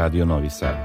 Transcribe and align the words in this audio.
Radio 0.00 0.24
Novi 0.24 0.50
Sad. 0.50 0.76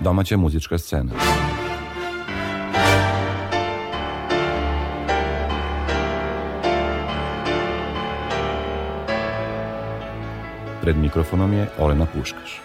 Domaća 0.00 0.36
muzička 0.36 0.78
scena. 0.78 1.12
Pred 10.80 10.96
mikrofonom 10.96 11.52
je 11.52 11.68
Olena 11.78 12.06
Puškaš. 12.06 12.60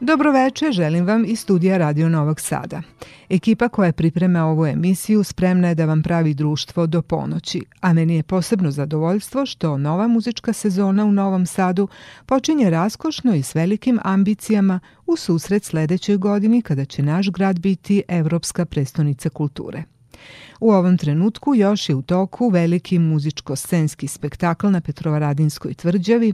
Dobroveče, 0.00 0.72
želim 0.72 1.06
vam 1.06 1.24
iz 1.26 1.40
studija 1.40 1.78
Radio 1.78 2.08
Novog 2.08 2.40
Sada. 2.40 2.95
Ekipa 3.28 3.68
koja 3.68 3.92
priprema 3.92 4.44
ovu 4.44 4.66
emisiju 4.66 5.24
spremna 5.24 5.68
je 5.68 5.74
da 5.74 5.84
vam 5.84 6.02
pravi 6.02 6.34
društvo 6.34 6.86
do 6.86 7.02
ponoći, 7.02 7.62
a 7.80 7.92
meni 7.92 8.16
je 8.16 8.22
posebno 8.22 8.70
zadovoljstvo 8.70 9.46
što 9.46 9.78
nova 9.78 10.08
muzička 10.08 10.52
sezona 10.52 11.04
u 11.04 11.12
Novom 11.12 11.46
Sadu 11.46 11.88
počinje 12.26 12.70
raskošno 12.70 13.34
i 13.34 13.42
s 13.42 13.54
velikim 13.54 13.98
ambicijama 14.02 14.80
u 15.06 15.16
susret 15.16 15.64
sledećoj 15.64 16.16
godini 16.16 16.62
kada 16.62 16.84
će 16.84 17.02
naš 17.02 17.30
grad 17.30 17.58
biti 17.58 18.02
Evropska 18.08 18.64
prestonica 18.64 19.28
kulture. 19.28 19.82
U 20.60 20.70
ovom 20.70 20.98
trenutku 20.98 21.54
još 21.54 21.88
je 21.88 21.94
u 21.94 22.02
toku 22.02 22.48
veliki 22.48 22.98
muzičko-scenski 22.98 24.08
spektakl 24.08 24.68
na 24.68 24.80
Petrovaradinskoj 24.80 25.74
tvrđavi, 25.74 26.32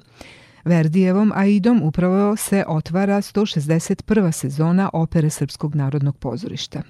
Verdijevom 0.64 1.32
Aidom 1.34 1.82
upravo 1.82 2.36
se 2.36 2.64
otvara 2.68 3.16
161. 3.16 4.32
sezona 4.32 4.90
opere 4.92 5.30
Srpskog 5.30 5.74
narodnog 5.74 6.16
pozorišta. 6.16 6.82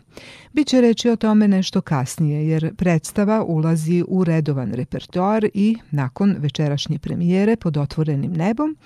Biće 0.52 0.80
reći 0.80 1.10
o 1.10 1.16
tome 1.16 1.48
nešto 1.48 1.80
kasnije, 1.80 2.48
jer 2.48 2.74
predstava 2.76 3.44
ulazi 3.44 4.04
u 4.08 4.24
redovan 4.24 4.72
repertoar 4.72 5.46
i, 5.54 5.76
nakon 5.90 6.36
večerašnje 6.38 6.98
premijere 6.98 7.56
pod 7.56 7.76
otvorenim 7.76 8.32
nebom, 8.32 8.76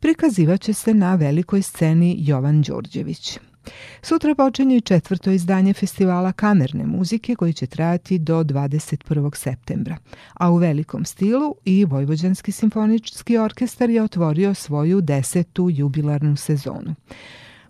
prikazivaće 0.00 0.72
se 0.72 0.94
na 0.94 1.14
velikoj 1.14 1.62
sceni 1.62 2.16
Jovan 2.18 2.62
Đorđević. 2.62 3.38
Sutra 4.02 4.34
počinje 4.34 4.80
četvrto 4.80 5.30
izdanje 5.30 5.72
festivala 5.72 6.32
kamerne 6.32 6.86
muzike 6.86 7.34
koji 7.34 7.52
će 7.52 7.66
trajati 7.66 8.18
do 8.18 8.44
21. 8.44 9.36
septembra, 9.36 9.96
a 10.34 10.50
u 10.50 10.56
velikom 10.56 11.04
stilu 11.04 11.54
i 11.64 11.84
Vojvođanski 11.84 12.52
simfonički 12.52 13.38
orkestar 13.38 13.90
je 13.90 14.02
otvorio 14.02 14.54
svoju 14.54 15.00
desetu 15.00 15.70
jubilarnu 15.70 16.36
sezonu. 16.36 16.94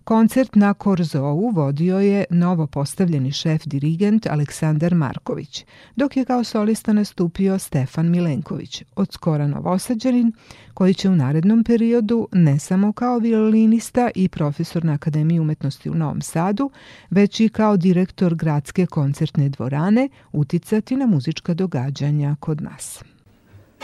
Koncert 0.05 0.55
na 0.55 0.73
Korzovu 0.73 1.49
vodio 1.49 1.99
je 1.99 2.25
novo 2.29 2.67
postavljeni 2.67 3.31
šef 3.31 3.65
dirigent 3.65 4.27
Aleksandar 4.27 4.95
Marković, 4.95 5.65
dok 5.95 6.17
je 6.17 6.25
kao 6.25 6.43
solista 6.43 6.93
nastupio 6.93 7.59
Stefan 7.59 8.09
Milenković, 8.09 8.83
od 8.95 9.13
skora 9.13 9.47
novosađanin, 9.47 10.31
koji 10.73 10.93
će 10.93 11.09
u 11.09 11.15
narednom 11.15 11.63
periodu 11.63 12.27
ne 12.31 12.59
samo 12.59 12.93
kao 12.93 13.17
violinista 13.17 14.09
i 14.15 14.29
profesor 14.29 14.85
na 14.85 14.93
Akademiji 14.93 15.39
umetnosti 15.39 15.89
u 15.89 15.95
Novom 15.95 16.21
Sadu, 16.21 16.71
već 17.09 17.39
i 17.39 17.49
kao 17.49 17.77
direktor 17.77 18.35
gradske 18.35 18.85
koncertne 18.85 19.49
dvorane 19.49 20.09
uticati 20.31 20.95
na 20.95 21.05
muzička 21.05 21.53
događanja 21.53 22.35
kod 22.39 22.61
nas. 22.61 23.03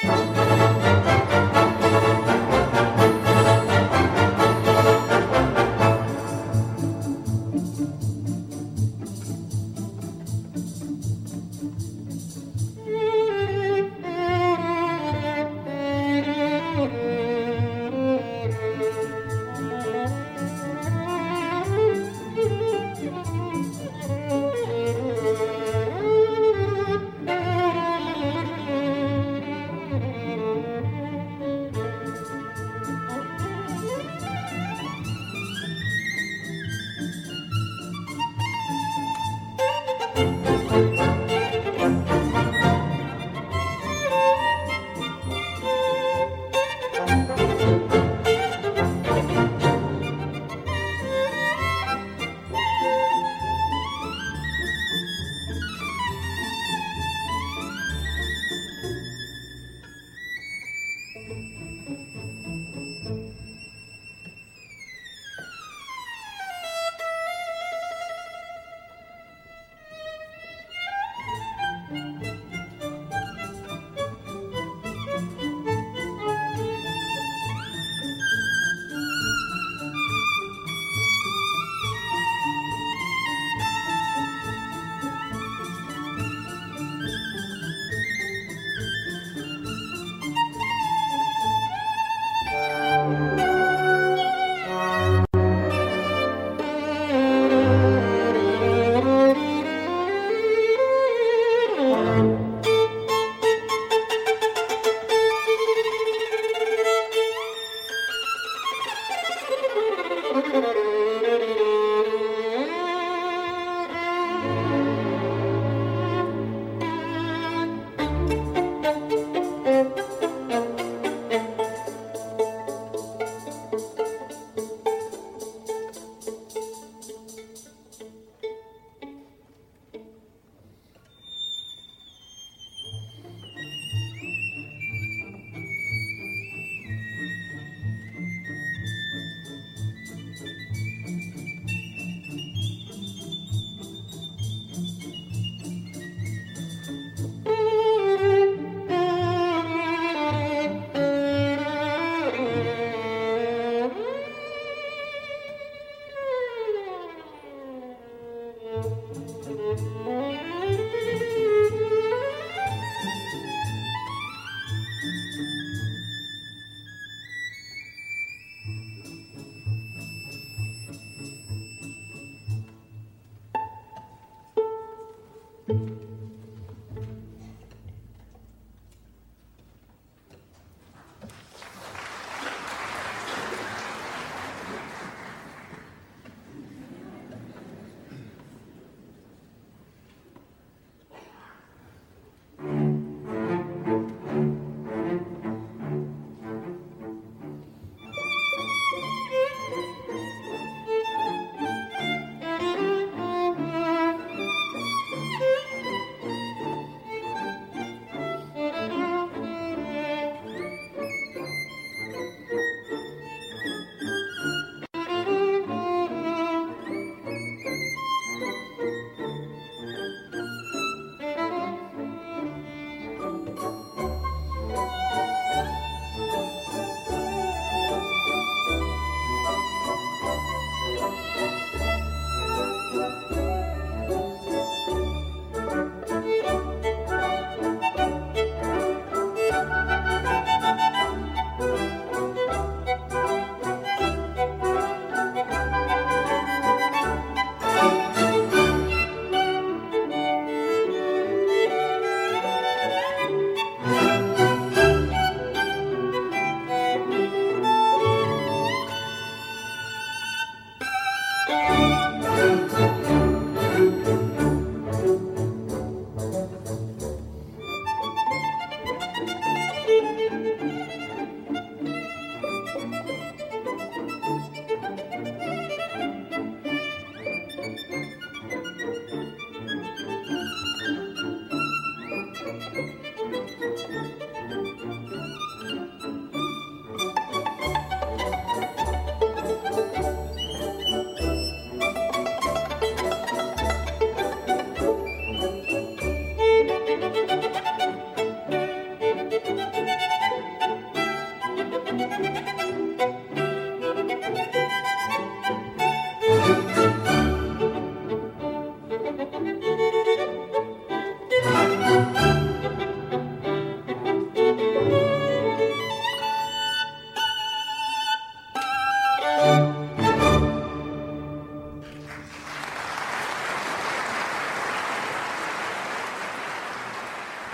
Muzika 0.03 0.80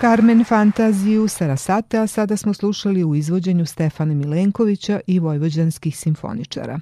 Carmen 0.08 0.44
Fantaziju 0.44 1.28
Sarasate, 1.28 1.98
a 1.98 2.06
sada 2.06 2.36
smo 2.36 2.54
slušali 2.54 3.04
u 3.04 3.14
izvođenju 3.14 3.66
Stefana 3.66 4.14
Milenkovića 4.14 5.00
i 5.06 5.18
vojvođanskih 5.18 5.98
simfoničara. 5.98 6.80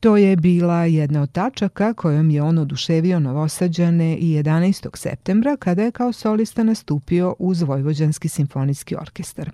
To 0.00 0.16
je 0.16 0.36
bila 0.36 0.84
jedna 0.84 1.22
od 1.22 1.32
tačaka 1.32 1.94
kojom 1.94 2.30
je 2.30 2.42
on 2.42 2.58
oduševio 2.58 3.20
Novosađane 3.20 4.16
i 4.16 4.42
11. 4.42 4.96
septembra 4.96 5.56
kada 5.56 5.82
je 5.82 5.90
kao 5.90 6.12
solista 6.12 6.64
nastupio 6.64 7.34
uz 7.38 7.62
Vojvođanski 7.62 8.28
simfonijski 8.28 8.96
orkestar. 8.96 9.50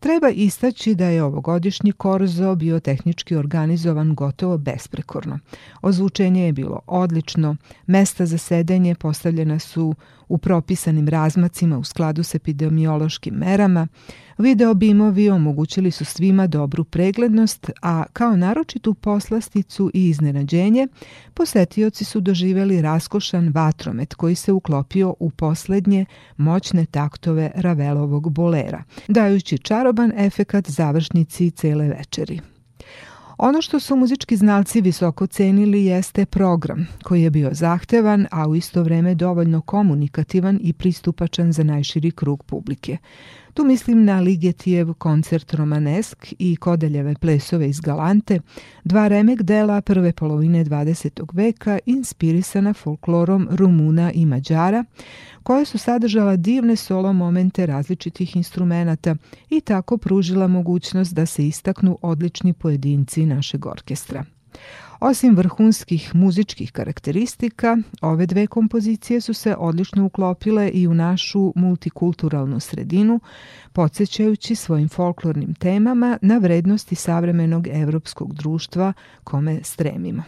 Treba 0.00 0.28
istaći 0.28 0.94
da 0.94 1.04
je 1.06 1.22
ovogodišnji 1.22 1.92
korzo 1.92 2.54
bio 2.54 2.80
tehnički 2.80 3.36
organizovan 3.36 4.14
gotovo 4.14 4.58
besprekorno. 4.58 5.38
Ozvučenje 5.82 6.46
je 6.46 6.52
bilo 6.52 6.80
odlično, 6.86 7.56
mesta 7.86 8.26
za 8.26 8.38
sedenje 8.38 8.94
postavljena 8.94 9.58
su 9.58 9.94
u 10.28 10.38
propisanim 10.38 11.08
razmacima 11.08 11.78
u 11.78 11.84
skladu 11.84 12.22
s 12.22 12.34
epidemiološkim 12.34 13.34
merama, 13.34 13.88
video 14.38 14.74
bimovi 14.74 15.30
omogućili 15.30 15.90
su 15.90 16.04
svima 16.04 16.46
dobru 16.46 16.84
preglednost, 16.84 17.70
a 17.82 18.04
kao 18.12 18.36
naročitu 18.36 18.94
poslasticu 18.94 19.90
i 19.94 20.08
iznenađenje, 20.08 20.88
posetioci 21.34 22.04
su 22.04 22.20
doživeli 22.20 22.82
raskošan 22.82 23.52
vatromet 23.54 24.14
koji 24.14 24.34
se 24.34 24.52
uklopio 24.52 25.14
u 25.20 25.30
poslednje 25.30 26.06
moćne 26.36 26.86
taktove 26.86 27.50
Ravelovog 27.54 28.32
bolera, 28.32 28.82
dajući 29.08 29.58
čaroban 29.58 30.12
efekat 30.16 30.70
završnici 30.70 31.50
cele 31.50 31.88
večeri. 31.88 32.40
Ono 33.40 33.62
što 33.62 33.80
su 33.80 33.96
muzički 33.96 34.36
znalci 34.36 34.80
visoko 34.80 35.26
cenili 35.26 35.84
jeste 35.84 36.26
program, 36.26 36.88
koji 37.02 37.22
je 37.22 37.30
bio 37.30 37.50
zahtevan, 37.52 38.26
a 38.30 38.48
u 38.48 38.54
isto 38.54 38.82
vreme 38.82 39.14
dovoljno 39.14 39.60
komunikativan 39.60 40.58
i 40.62 40.72
pristupačan 40.72 41.52
za 41.52 41.64
najširi 41.64 42.10
krug 42.10 42.42
publike. 42.42 42.96
Tu 43.58 43.64
mislim 43.64 44.04
na 44.04 44.20
Ligetijev 44.20 44.92
koncert 44.92 45.54
Romanesk 45.54 46.26
i 46.38 46.56
Kodeljeve 46.56 47.14
plesove 47.14 47.68
iz 47.68 47.80
Galante, 47.80 48.40
dva 48.84 49.08
remek 49.08 49.42
dela 49.42 49.80
prve 49.80 50.12
polovine 50.12 50.64
20. 50.64 51.26
veka 51.32 51.78
inspirisana 51.86 52.74
folklorom 52.74 53.48
Rumuna 53.50 54.12
i 54.12 54.26
Mađara, 54.26 54.84
koja 55.42 55.64
su 55.64 55.78
sadržala 55.78 56.36
divne 56.36 56.76
solo 56.76 57.12
momente 57.12 57.66
različitih 57.66 58.36
instrumenta 58.36 59.16
i 59.50 59.60
tako 59.60 59.96
pružila 59.96 60.46
mogućnost 60.46 61.14
da 61.14 61.26
se 61.26 61.46
istaknu 61.46 61.98
odlični 62.02 62.52
pojedinci 62.52 63.26
našeg 63.26 63.66
orkestra. 63.66 64.24
Osim 65.00 65.36
vrhunskih 65.36 66.14
muzičkih 66.14 66.72
karakteristika, 66.72 67.76
ove 68.02 68.26
dve 68.26 68.46
kompozicije 68.46 69.20
su 69.20 69.34
se 69.34 69.56
odlično 69.58 70.06
uklopile 70.06 70.70
i 70.70 70.86
u 70.86 70.94
našu 70.94 71.52
multikulturalnu 71.56 72.60
sredinu, 72.60 73.20
podsjećajući 73.72 74.54
svojim 74.54 74.88
folklornim 74.88 75.54
temama 75.54 76.18
na 76.22 76.38
vrednosti 76.38 76.94
savremenog 76.94 77.66
evropskog 77.66 78.34
društva 78.34 78.92
kome 79.24 79.60
stremimo. 79.62 80.22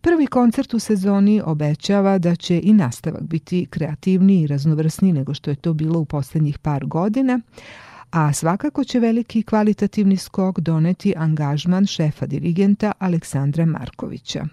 Prvi 0.00 0.26
koncert 0.26 0.74
u 0.74 0.78
sezoni 0.78 1.42
obećava 1.44 2.18
da 2.18 2.36
će 2.36 2.60
i 2.64 2.72
nastavak 2.72 3.22
biti 3.22 3.66
kreativniji 3.70 4.42
i 4.42 4.46
raznovrsniji 4.46 5.12
nego 5.12 5.34
što 5.34 5.50
je 5.50 5.56
to 5.56 5.74
bilo 5.74 6.00
u 6.00 6.04
poslednjih 6.04 6.58
par 6.58 6.86
godina, 6.86 7.40
a 8.10 8.32
svakako 8.32 8.84
će 8.84 9.00
veliki 9.00 9.42
kvalitativni 9.42 10.16
skok 10.16 10.60
doneti 10.60 11.14
angažman 11.16 11.86
šefa 11.86 12.26
dirigenta 12.26 12.92
Aleksandra 12.98 13.66
Markovića. 13.66 14.46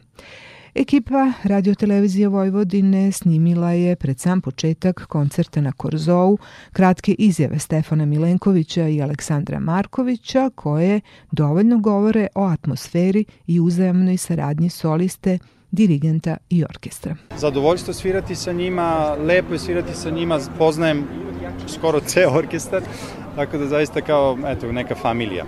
Ekipa 0.76 1.32
radiotelevizije 1.44 2.28
Vojvodine 2.28 3.12
snimila 3.12 3.72
je 3.72 3.96
pred 3.96 4.20
sam 4.20 4.42
početak 4.42 5.06
koncerta 5.06 5.62
na 5.62 5.72
Korzou 5.72 6.38
kratke 6.72 7.16
izjave 7.18 7.60
Stefana 7.60 8.06
Milenkovića 8.06 8.88
i 8.88 9.02
Aleksandra 9.02 9.60
Markovića 9.60 10.50
koje 10.56 11.02
dovoljno 11.32 11.80
govore 11.80 12.28
o 12.36 12.44
atmosferi 12.44 13.26
i 13.48 13.60
uzajamnoj 13.60 14.18
saradnji 14.18 14.70
soliste 14.70 15.40
dirigenta 15.72 16.38
i 16.50 16.64
orkestra. 16.64 17.16
Zadovoljstvo 17.38 17.94
svirati 17.94 18.36
sa 18.36 18.52
njima, 18.52 19.16
lepo 19.20 19.54
je 19.54 19.60
svirati 19.60 19.96
sa 19.96 20.10
njima, 20.10 20.40
poznajem 20.58 21.08
skoro 21.68 22.00
ceo 22.00 22.38
orkestar, 22.38 22.82
tako 23.36 23.58
da 23.58 23.66
zaista 23.68 24.02
kao 24.02 24.38
eto, 24.48 24.72
neka 24.72 24.96
familija. 24.96 25.46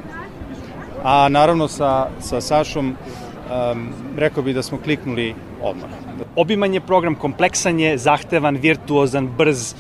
A 1.04 1.30
naravno 1.30 1.68
sa, 1.68 2.08
sa 2.20 2.42
Sašom 2.42 2.88
um, 2.90 3.90
rekao 4.18 4.44
bih 4.44 4.56
da 4.56 4.64
smo 4.64 4.78
kliknuli 4.78 5.36
odmah. 5.62 5.90
Obiman 6.36 6.74
je 6.74 6.82
program, 6.82 7.16
kompleksan 7.16 7.80
je, 7.80 7.98
zahtevan, 7.98 8.56
virtuozan, 8.56 9.28
brz 9.38 9.76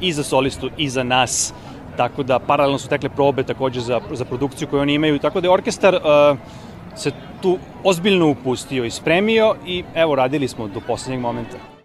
i 0.00 0.12
za 0.12 0.22
solistu 0.22 0.70
i 0.76 0.88
za 0.88 1.02
nas, 1.02 1.54
tako 1.96 2.22
da 2.22 2.38
paralelno 2.38 2.78
su 2.78 2.88
tekle 2.88 3.08
probe 3.08 3.42
takođe 3.42 3.80
za, 3.80 4.00
za 4.12 4.24
produkciju 4.24 4.68
koju 4.68 4.82
oni 4.82 4.94
imaju, 4.94 5.18
tako 5.18 5.40
da 5.40 5.46
je 5.46 5.52
orkestar 5.52 5.94
uh, 5.94 6.38
se 6.96 7.10
tu 7.42 7.58
ozbiljno 7.84 8.28
upustio 8.30 8.84
i 8.84 8.90
spremio 8.90 9.54
i 9.66 9.84
evo 9.94 10.14
radili 10.14 10.48
smo 10.48 10.68
do 10.68 10.80
poslednjeg 10.80 11.20
momenta. 11.20 11.79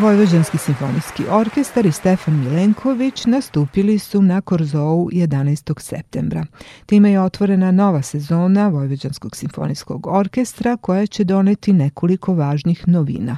Vojvođanski 0.00 0.58
simfonijski 0.58 1.24
orkestar 1.30 1.86
i 1.86 1.92
Stefan 1.92 2.40
Milenković 2.40 3.26
nastupili 3.26 3.98
su 3.98 4.22
na 4.22 4.40
Korzou 4.40 5.08
11. 5.12 5.80
septembra. 5.80 6.46
Time 6.86 7.10
je 7.10 7.20
otvorena 7.20 7.70
nova 7.70 8.02
sezona 8.02 8.68
Vojvođanskog 8.68 9.36
simfonijskog 9.36 10.06
orkestra 10.06 10.76
koja 10.76 11.06
će 11.06 11.24
doneti 11.24 11.72
nekoliko 11.72 12.34
važnih 12.34 12.88
novina. 12.88 13.36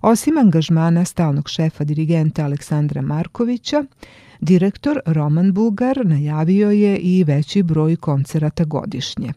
Osim 0.00 0.38
angažmana 0.38 1.04
stalnog 1.04 1.48
šefa 1.48 1.84
dirigenta 1.84 2.44
Aleksandra 2.44 3.02
Markovića, 3.02 3.84
Direktor 4.42 5.00
Roman 5.06 5.52
Bugar 5.52 6.06
najavio 6.06 6.70
je 6.70 6.96
i 6.96 7.24
veći 7.24 7.62
broj 7.62 7.96
koncerata 7.96 8.64
godišnje. 8.64 9.32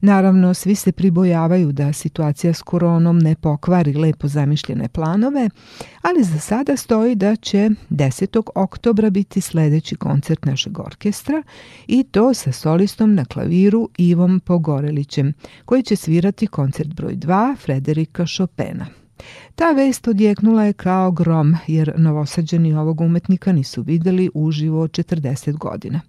Naravno, 0.00 0.54
svi 0.54 0.74
se 0.74 0.92
pribojavaju 0.92 1.72
da 1.72 1.92
situacija 1.92 2.54
s 2.54 2.62
koronom 2.62 3.18
ne 3.18 3.34
pokvari 3.34 3.92
lepo 3.92 4.28
zamišljene 4.28 4.88
planove, 4.88 5.50
ali 6.02 6.24
za 6.24 6.38
sada 6.38 6.76
stoji 6.76 7.14
da 7.14 7.36
će 7.36 7.70
10. 7.90 8.42
oktobra 8.54 9.10
biti 9.10 9.40
sledeći 9.40 9.96
koncert 9.96 10.44
našeg 10.44 10.78
orkestra 10.78 11.42
i 11.86 12.02
to 12.02 12.34
sa 12.34 12.52
solistom 12.52 13.14
na 13.14 13.24
klaviru 13.24 13.88
Ivom 13.98 14.40
Pogorelićem, 14.40 15.32
koji 15.64 15.82
će 15.82 15.96
svirati 15.96 16.46
koncert 16.46 16.94
broj 16.94 17.16
2 17.16 17.56
Frederika 17.58 18.24
Chopina. 18.36 18.97
Ta 19.54 19.72
vest 19.72 20.08
odjeknula 20.08 20.64
je 20.64 20.72
kao 20.72 21.10
grom, 21.10 21.56
jer 21.66 21.92
novosađeni 21.96 22.74
ovog 22.74 23.00
umetnika 23.00 23.52
nisu 23.52 23.82
videli 23.82 24.30
uživo 24.34 24.88
40 24.88 25.56
godina. 25.56 26.00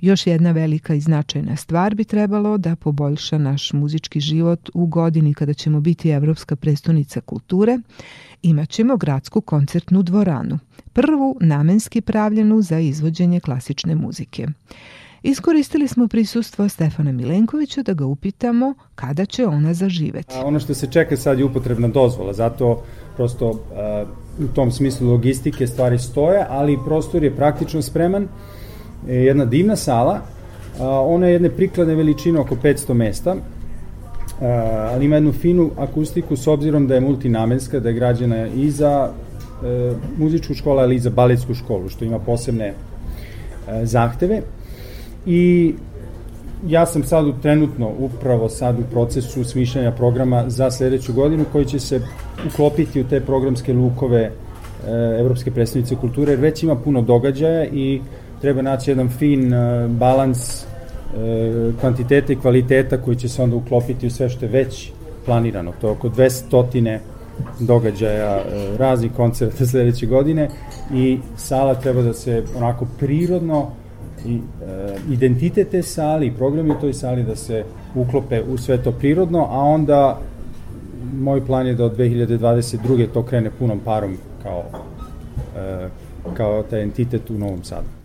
Još 0.00 0.26
jedna 0.26 0.52
velika 0.52 0.94
i 0.94 1.00
značajna 1.00 1.56
stvar 1.56 1.94
bi 1.94 2.04
trebalo 2.04 2.58
da 2.58 2.76
poboljša 2.76 3.38
naš 3.38 3.72
muzički 3.72 4.20
život 4.20 4.70
u 4.74 4.86
godini 4.86 5.34
kada 5.34 5.54
ćemo 5.54 5.80
biti 5.80 6.10
Evropska 6.10 6.56
prestonica 6.56 7.20
kulture, 7.20 7.78
imaćemo 8.42 8.96
gradsku 8.96 9.40
koncertnu 9.40 10.02
dvoranu, 10.02 10.58
prvu 10.92 11.36
namenski 11.40 12.00
pravljenu 12.00 12.62
za 12.62 12.78
izvođenje 12.78 13.40
klasične 13.40 13.94
muzike. 13.94 14.46
Iskoristili 15.22 15.88
smo 15.88 16.08
prisustvo 16.08 16.68
Stefana 16.68 17.12
Milenkovića 17.12 17.82
da 17.82 17.92
ga 17.92 18.06
upitamo 18.06 18.74
kada 18.94 19.24
će 19.26 19.46
ona 19.46 19.74
zaživeti. 19.74 20.34
A 20.36 20.46
ono 20.46 20.60
što 20.60 20.74
se 20.74 20.86
čeka 20.90 21.16
sad 21.16 21.38
je 21.38 21.44
upotrebna 21.44 21.88
dozvola, 21.88 22.32
zato 22.32 22.82
prosto 23.16 23.50
u 24.44 24.48
tom 24.54 24.72
smislu 24.72 25.10
logistike 25.10 25.66
stvari 25.66 25.98
stoje, 25.98 26.46
ali 26.48 26.78
prostor 26.84 27.24
je 27.24 27.36
praktično 27.36 27.82
spreman. 27.82 28.28
E, 29.08 29.14
jedna 29.14 29.44
divna 29.44 29.76
sala, 29.76 30.20
ona 30.80 31.26
je 31.26 31.32
jedne 31.32 31.50
prikladne 31.50 31.94
veličine 31.94 32.40
oko 32.40 32.54
500 32.54 32.94
mesta, 32.94 33.32
uh, 33.32 33.40
ali 34.92 35.04
ima 35.04 35.16
jednu 35.16 35.32
finu 35.32 35.70
akustiku 35.78 36.36
s 36.36 36.46
obzirom 36.46 36.86
da 36.86 36.94
je 36.94 37.00
multinamenska, 37.00 37.80
da 37.80 37.88
je 37.88 37.94
građena 37.94 38.46
i 38.46 38.70
za 38.70 39.10
uh, 39.10 39.96
muzičku 40.18 40.54
školu, 40.54 40.78
ali 40.78 40.94
i 40.94 40.98
za 41.00 41.10
baletsku 41.10 41.54
školu, 41.54 41.88
što 41.88 42.04
ima 42.04 42.18
posebne 42.18 42.70
uh, 42.70 43.74
zahteve 43.82 44.42
i 45.30 45.74
ja 46.66 46.86
sam 46.86 47.02
sad 47.04 47.26
trenutno 47.42 47.90
upravo 47.98 48.48
sad 48.48 48.78
u 48.78 48.82
procesu 48.90 49.44
smišljanja 49.44 49.92
programa 49.92 50.44
za 50.46 50.70
sledeću 50.70 51.12
godinu 51.12 51.44
koji 51.52 51.64
će 51.64 51.78
se 51.78 52.00
uklopiti 52.46 53.00
u 53.00 53.04
te 53.04 53.20
programske 53.20 53.72
lukove 53.72 54.20
e, 54.20 54.32
Evropske 55.20 55.50
predstavnice 55.50 55.96
kulture, 55.96 56.32
jer 56.32 56.40
već 56.40 56.62
ima 56.62 56.76
puno 56.76 57.02
događaja 57.02 57.64
i 57.64 58.00
treba 58.40 58.62
naći 58.62 58.90
jedan 58.90 59.08
fin 59.08 59.54
e, 59.54 59.88
balans 59.88 60.62
e, 60.62 60.66
kvantiteta 61.80 62.32
i 62.32 62.36
kvaliteta 62.36 62.96
koji 62.96 63.16
će 63.16 63.28
se 63.28 63.42
onda 63.42 63.56
uklopiti 63.56 64.06
u 64.06 64.10
sve 64.10 64.28
što 64.28 64.44
je 64.44 64.50
već 64.50 64.92
planirano. 65.24 65.72
To 65.80 65.86
je 65.86 65.92
oko 65.92 66.08
200 66.08 66.98
događaja, 67.60 68.42
raznih 68.78 69.12
koncerta 69.16 69.66
sledeće 69.70 70.06
godine 70.06 70.48
i 70.94 71.18
sala 71.36 71.74
treba 71.74 72.02
da 72.02 72.12
se 72.12 72.44
onako 72.56 72.86
prirodno 72.98 73.70
i 74.26 74.34
e, 74.36 74.96
identitet 75.10 75.70
te 75.70 75.82
sali 75.82 76.26
i 76.26 76.32
programi 76.32 76.70
u 76.70 76.80
toj 76.80 76.92
sali 76.92 77.22
da 77.22 77.36
se 77.36 77.64
uklope 77.94 78.42
u 78.42 78.58
sve 78.58 78.82
to 78.82 78.92
prirodno, 78.92 79.46
a 79.50 79.58
onda 79.58 80.20
moj 81.14 81.46
plan 81.46 81.66
je 81.66 81.74
da 81.74 81.84
od 81.84 81.96
2022. 81.96 83.06
to 83.12 83.22
krene 83.22 83.50
punom 83.58 83.80
parom 83.84 84.16
kao, 84.42 84.64
e, 85.56 85.88
kao 86.34 86.62
taj 86.62 86.82
entitet 86.82 87.30
u 87.30 87.38
Novom 87.38 87.64
Sadu. 87.64 87.99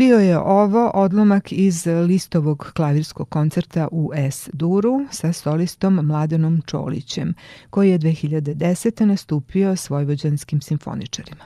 Bio 0.00 0.18
je 0.18 0.38
ovo 0.38 0.90
odlomak 0.94 1.52
iz 1.52 1.86
listovog 1.86 2.70
klavirskog 2.74 3.28
koncerta 3.28 3.88
u 3.92 4.10
S-duru 4.14 5.06
sa 5.10 5.32
solistom 5.32 5.94
Mladenom 5.94 6.62
Čolićem, 6.66 7.34
koji 7.70 7.90
je 7.90 7.98
2010. 7.98 9.04
nastupio 9.04 9.76
s 9.76 9.90
vojvođanskim 9.90 10.60
simfoničarima. 10.60 11.44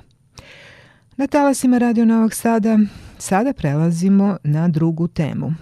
Na 1.17 1.27
talasima 1.27 1.79
Radio 1.79 2.05
Novog 2.05 2.35
Sada 2.35 2.79
sada 3.19 3.53
prelazimo 3.53 4.37
na 4.45 4.69
drugu 4.69 5.09
temu. 5.09 5.53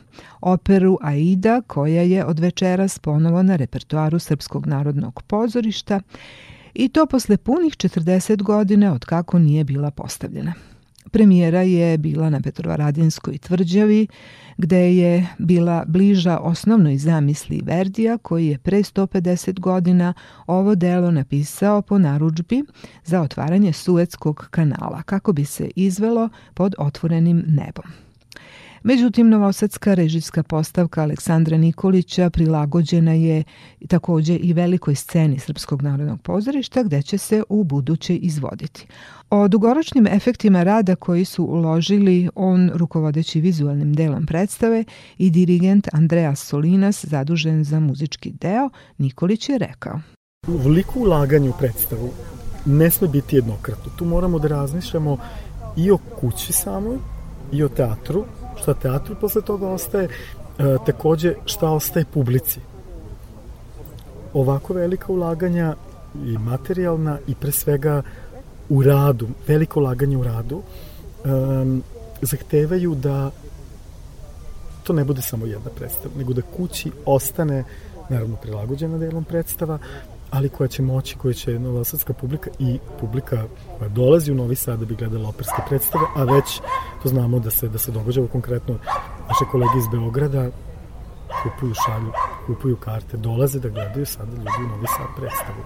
Operu 0.41 0.99
Aida 1.03 1.63
koja 1.67 2.03
je 2.03 2.25
od 2.25 2.39
večeras 2.39 2.99
ponovo 2.99 3.43
na 3.43 3.57
repertoaru 3.57 4.19
Srpskog 4.19 4.67
narodnog 4.67 5.23
pozorišta 5.23 6.01
i 6.75 6.89
to 6.89 7.07
posle 7.07 7.37
punih 7.37 7.73
40 7.73 8.43
godina 8.43 8.95
od 8.95 9.05
kako 9.05 9.39
nije 9.39 9.65
bila 9.65 9.91
postavljena. 9.91 10.55
Premijera 11.13 11.63
je 11.63 11.99
bila 11.99 12.31
na 12.31 12.41
Petrovaradinskoj 12.41 13.39
tvrđavi, 13.39 14.07
gde 14.59 14.97
je 14.97 15.27
bila 15.39 15.85
bliža 15.87 16.39
osnovnoj 16.39 16.99
zamisli 16.99 17.63
Verdija, 17.65 18.19
koji 18.19 18.47
je 18.47 18.59
pre 18.59 18.79
150 18.79 19.61
godina 19.61 20.15
ovo 20.47 20.75
delo 20.75 21.11
napisao 21.11 21.83
po 21.83 21.99
naručbi 21.99 22.65
za 23.05 23.21
otvaranje 23.21 23.73
Suetskog 23.73 24.49
kanala, 24.51 25.03
kako 25.03 25.33
bi 25.33 25.45
se 25.45 25.71
izvelo 25.77 26.29
pod 26.55 26.75
otvorenim 26.79 27.45
nebom. 27.47 28.12
Međutim, 28.85 29.29
novosadska 29.29 29.95
režijska 29.95 30.43
postavka 30.43 31.03
Aleksandra 31.03 31.57
Nikolića 31.57 32.31
prilagođena 32.31 33.13
je 33.13 33.45
takođe 33.89 34.37
i 34.37 34.53
velikoj 34.53 34.95
sceni 34.95 35.39
Srpskog 35.39 35.83
narodnog 35.83 36.21
pozorišta 36.21 36.83
gde 36.83 37.03
će 37.03 37.19
se 37.19 37.43
u 37.49 37.65
buduće 37.65 38.17
izvoditi. 38.17 38.87
O 39.31 39.49
dugoročnim 39.49 40.07
efektima 40.07 40.63
rada 40.63 40.97
koji 40.97 41.25
su 41.25 41.45
uložili 41.45 42.29
on 42.35 42.71
rukovodeći 42.75 43.41
vizualnim 43.41 43.95
delom 43.95 44.27
predstave 44.27 44.85
i 45.19 45.31
dirigent 45.31 45.89
Andreas 45.93 46.41
Solinas 46.41 47.05
zadužen 47.05 47.65
za 47.65 47.81
muzički 47.81 48.31
deo, 48.31 48.71
Nikolić 48.99 49.49
je 49.49 49.59
rekao. 49.59 50.01
Veliko 50.47 51.01
ulaganje 51.01 51.51
u 51.51 51.59
predstavu 51.59 52.11
ne 52.67 52.91
sme 52.91 53.09
biti 53.09 53.37
jednokratno. 53.37 53.93
Tu 53.97 54.05
moramo 54.05 54.39
da 54.39 54.49
razmišljamo 54.49 55.17
i 55.77 55.91
o 55.91 55.99
kući 56.21 56.53
samoj, 56.53 56.99
i 57.53 57.63
o 57.65 57.69
teatru, 57.69 58.25
šta 58.63 58.75
teatru 58.75 59.17
posle 59.21 59.43
toga 59.43 59.69
ostaje, 59.69 60.09
e, 60.09 60.77
takođe 60.87 61.35
šta 61.45 61.71
ostaje 61.71 62.05
publici. 62.15 62.61
Ovako 64.35 64.75
velika 64.75 65.13
ulaganja 65.13 65.75
i 66.25 66.39
materijalna 66.39 67.19
i 67.27 67.35
pre 67.35 67.53
svega 67.53 68.03
u 68.69 68.83
radu, 68.83 69.29
veliko 69.47 69.81
ulaganje 69.81 70.17
u 70.17 70.23
radu, 70.25 70.63
um, 71.25 71.83
zahtevaju 72.23 72.95
da 72.95 73.31
to 74.83 74.93
ne 74.93 75.05
bude 75.05 75.23
samo 75.23 75.47
jedna 75.47 75.71
predstava, 75.71 76.15
nego 76.17 76.33
da 76.33 76.43
kući 76.43 76.93
ostane, 77.07 77.65
naravno 78.09 78.37
prilagođena 78.37 78.99
delom 78.99 79.25
predstava, 79.25 79.79
ali 80.33 80.49
koja 80.49 80.69
će 80.69 80.83
moći, 80.83 81.17
koja 81.17 81.35
će 81.35 81.59
novosadska 81.59 82.13
publika 82.13 82.51
i 82.59 82.79
publika 83.01 83.45
koja 83.79 83.89
dolazi 83.89 84.33
u 84.33 84.35
Novi 84.35 84.57
Sad 84.57 84.79
da 84.79 84.85
bi 84.85 84.95
gledala 84.95 85.29
operske 85.29 85.63
predstave, 85.69 86.05
a 86.17 86.25
već 86.25 86.61
to 87.03 87.09
znamo 87.09 87.39
da 87.39 87.51
se, 87.51 87.69
da 87.69 87.79
se 87.79 87.93
događa 87.93 88.23
konkretno 88.33 88.75
naše 89.29 89.45
kolege 89.51 89.79
iz 89.79 89.89
Beograda 89.93 90.51
kupuju 91.43 91.75
šalju, 91.87 92.13
kupuju 92.47 92.77
karte, 92.77 93.17
dolaze 93.17 93.61
da 93.61 93.69
gledaju 93.69 94.07
sada 94.07 94.33
ljudi 94.33 94.65
u 94.65 94.69
Novi 94.69 94.87
Sad 94.87 95.07
predstavu. 95.17 95.63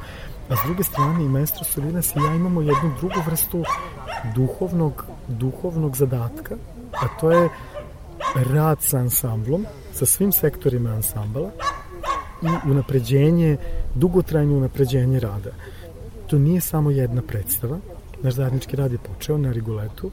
A 0.49 0.57
s 0.57 0.67
druge 0.67 0.83
strane 0.83 1.25
i 1.25 1.29
maestro 1.29 1.65
Solinas 1.65 2.17
i 2.17 2.19
ja 2.19 2.35
imamo 2.35 2.61
jednu 2.61 2.95
drugu 2.99 3.21
vrstu 3.27 3.65
duhovnog, 4.35 5.05
duhovnog 5.29 5.97
zadatka, 5.97 6.55
a 6.93 7.21
to 7.21 7.31
je 7.31 7.49
rad 8.35 8.83
sa 8.83 8.99
ansamblom, 8.99 9.67
sa 9.93 10.07
svim 10.07 10.33
sektorima 10.33 10.91
ansambala, 10.91 11.51
i 12.43 12.71
unapređenje, 12.71 13.57
dugotrajno 13.95 14.57
unapređenje 14.57 15.21
rada. 15.21 15.51
To 16.27 16.39
nije 16.39 16.61
samo 16.61 16.91
jedna 16.91 17.23
predstava. 17.23 17.79
Naš 18.23 18.35
zajednički 18.35 18.77
rad 18.77 18.93
je 18.93 18.99
počeo 18.99 19.39
na 19.39 19.53
Rigoletu, 19.53 20.11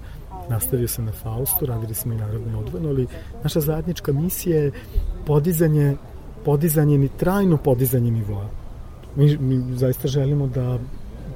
nastavio 0.50 0.88
se 0.88 1.02
na 1.02 1.12
Faustu, 1.12 1.66
radili 1.66 1.94
smo 1.94 2.14
i 2.14 2.18
narodno 2.18 2.60
odvojno, 2.60 2.90
ali 2.90 3.08
naša 3.44 3.60
zajednička 3.60 4.14
misija 4.14 4.60
je 4.60 4.72
podizanje, 5.26 5.96
podizanje 6.46 6.98
ni 6.98 7.10
trajno 7.10 7.58
podizanje 7.58 8.12
nivoa. 8.12 8.50
Mi, 9.16 9.38
mi 9.38 9.78
zaista 9.78 10.08
želimo 10.08 10.48
da 10.48 10.80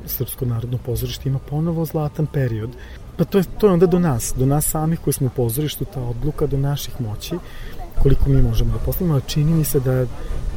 Srpsko 0.05 0.45
narodno 0.45 0.77
pozorište 0.85 1.29
ima 1.29 1.39
ponovo 1.39 1.85
zlatan 1.85 2.25
period. 2.25 2.69
Pa 3.17 3.23
to 3.23 3.37
je, 3.37 3.43
to 3.57 3.67
je 3.67 3.73
onda 3.73 3.85
do 3.85 3.99
nas, 3.99 4.33
do 4.37 4.45
nas 4.45 4.65
samih 4.65 4.99
koji 4.99 5.13
smo 5.13 5.27
u 5.27 5.35
pozorištu, 5.35 5.85
ta 5.93 6.01
odluka 6.01 6.47
do 6.47 6.57
naših 6.57 7.01
moći 7.01 7.35
koliko 8.03 8.29
mi 8.29 8.41
možemo 8.41 8.71
da 8.71 8.79
postavimo, 8.79 9.15
a 9.15 9.19
čini 9.19 9.53
mi 9.53 9.63
se 9.63 9.79
da, 9.79 10.05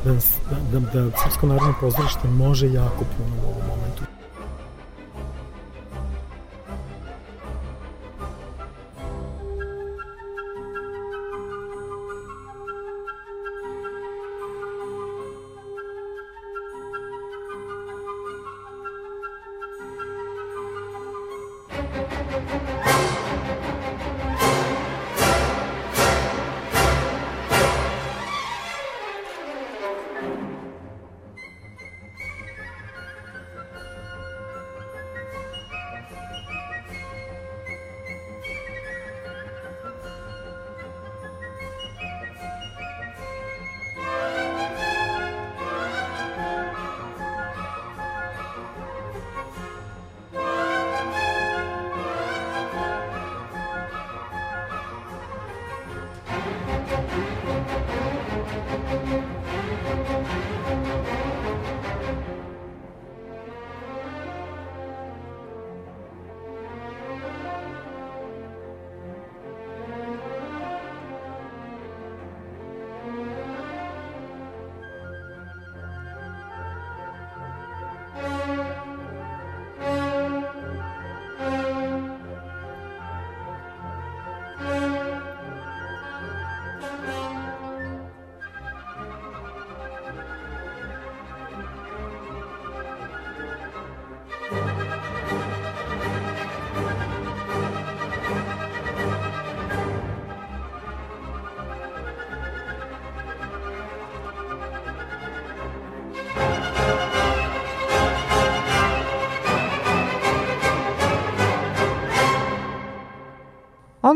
da, 0.05 0.13
da, 0.73 0.81
da 0.81 1.17
Srpsko 1.23 1.47
narodno 1.47 1.75
pozorište 1.81 2.29
može 2.29 2.73
jako 2.73 3.05
puno 3.17 3.35
u 3.45 3.49
ovom 3.49 3.67
momentu. 3.69 4.03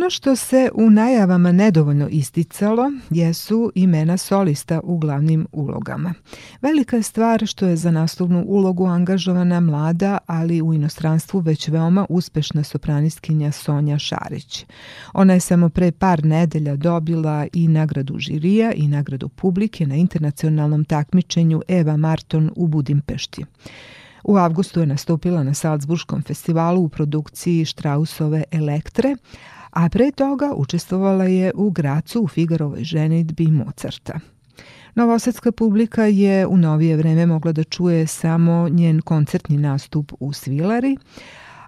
Ono 0.05 0.11
što 0.11 0.37
se 0.37 0.71
u 0.75 0.91
najavama 0.91 1.53
nedovoljno 1.53 2.09
isticalo 2.09 2.93
jesu 3.11 3.73
imena 3.75 4.17
solista 4.17 4.81
u 4.83 4.99
glavnim 4.99 5.47
ulogama. 5.53 6.15
Velika 6.63 6.97
je 6.97 7.03
stvar 7.03 7.47
što 7.47 7.67
je 7.67 7.77
za 7.77 7.91
naslovnu 7.91 8.45
ulogu 8.47 8.87
angažovana 8.87 9.61
mlada, 9.61 10.19
ali 10.27 10.63
u 10.63 10.75
inostranstvu 10.75 11.41
već 11.41 11.69
veoma 11.69 12.07
uspešna 12.09 12.63
sopranistkinja 12.65 13.53
Sonja 13.53 13.99
Šarić. 13.99 14.67
Ona 15.13 15.35
je 15.35 15.41
samo 15.41 15.69
pre 15.69 15.93
par 15.93 16.25
nedelja 16.25 16.77
dobila 16.77 17.47
i 17.53 17.69
nagradu 17.69 18.19
žirija 18.19 18.73
i 18.73 18.89
nagradu 18.89 19.29
publike 19.29 19.87
na 19.87 19.95
internacionalnom 19.95 20.85
takmičenju 20.85 21.63
Eva 21.69 21.97
Marton 21.97 22.51
u 22.57 22.67
Budimpešti. 22.67 23.45
U 24.25 24.37
avgustu 24.37 24.81
je 24.81 24.87
nastupila 24.87 25.43
na 25.43 25.55
Salzburškom 25.55 26.23
festivalu 26.23 26.83
u 26.83 26.89
produkciji 26.89 27.65
Štrausove 27.65 28.45
Elektre, 28.51 29.17
a 29.75 29.89
pre 29.89 30.11
toga 30.11 30.53
učestvovala 30.57 31.25
je 31.25 31.53
u 31.55 31.71
Gracu 31.71 32.23
u 32.23 32.29
Figarovoj 32.29 32.85
ženitbi 32.85 33.47
Mozarta. 33.47 34.21
Novosadska 34.95 35.53
publika 35.53 36.05
je 36.05 36.47
u 36.47 36.57
novije 36.57 36.97
vreme 36.97 37.27
mogla 37.27 37.53
da 37.53 37.65
čuje 37.65 38.07
samo 38.07 38.69
njen 38.69 39.01
koncertni 39.01 39.57
nastup 39.57 40.13
u 40.21 40.33
Svilari, 40.33 40.97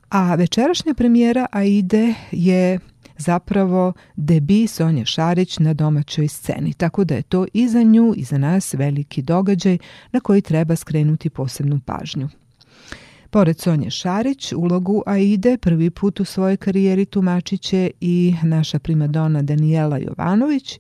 a 0.09 0.35
večerašnja 0.35 0.95
premijera 0.95 1.47
Aide 1.53 2.15
je 2.31 2.79
zapravo 3.19 3.93
debi 4.17 4.67
Sonja 4.67 5.05
Šarić 5.05 5.59
na 5.59 5.75
domaćoj 5.75 6.29
sceni, 6.29 6.75
tako 6.75 7.05
da 7.05 7.15
je 7.15 7.23
to 7.23 7.47
i 7.53 7.69
za 7.69 7.83
nju 7.83 8.15
i 8.17 8.25
za 8.25 8.39
nas 8.39 8.75
veliki 8.75 9.23
događaj 9.23 9.79
na 10.13 10.21
koji 10.21 10.43
treba 10.43 10.77
skrenuti 10.77 11.31
posebnu 11.31 11.81
pažnju. 11.87 12.29
Pored 13.37 13.61
Sonje 13.61 13.91
Šarić, 13.91 14.53
ulogu 14.53 15.03
Aide 15.07 15.57
prvi 15.57 15.91
put 15.91 16.21
u 16.21 16.25
svojoj 16.25 16.57
karijeri 16.57 17.05
tumačiće 17.05 17.91
i 18.01 18.35
naša 18.43 18.79
primadona 18.79 19.43
Daniela 19.43 19.99
Jovanović, 19.99 20.79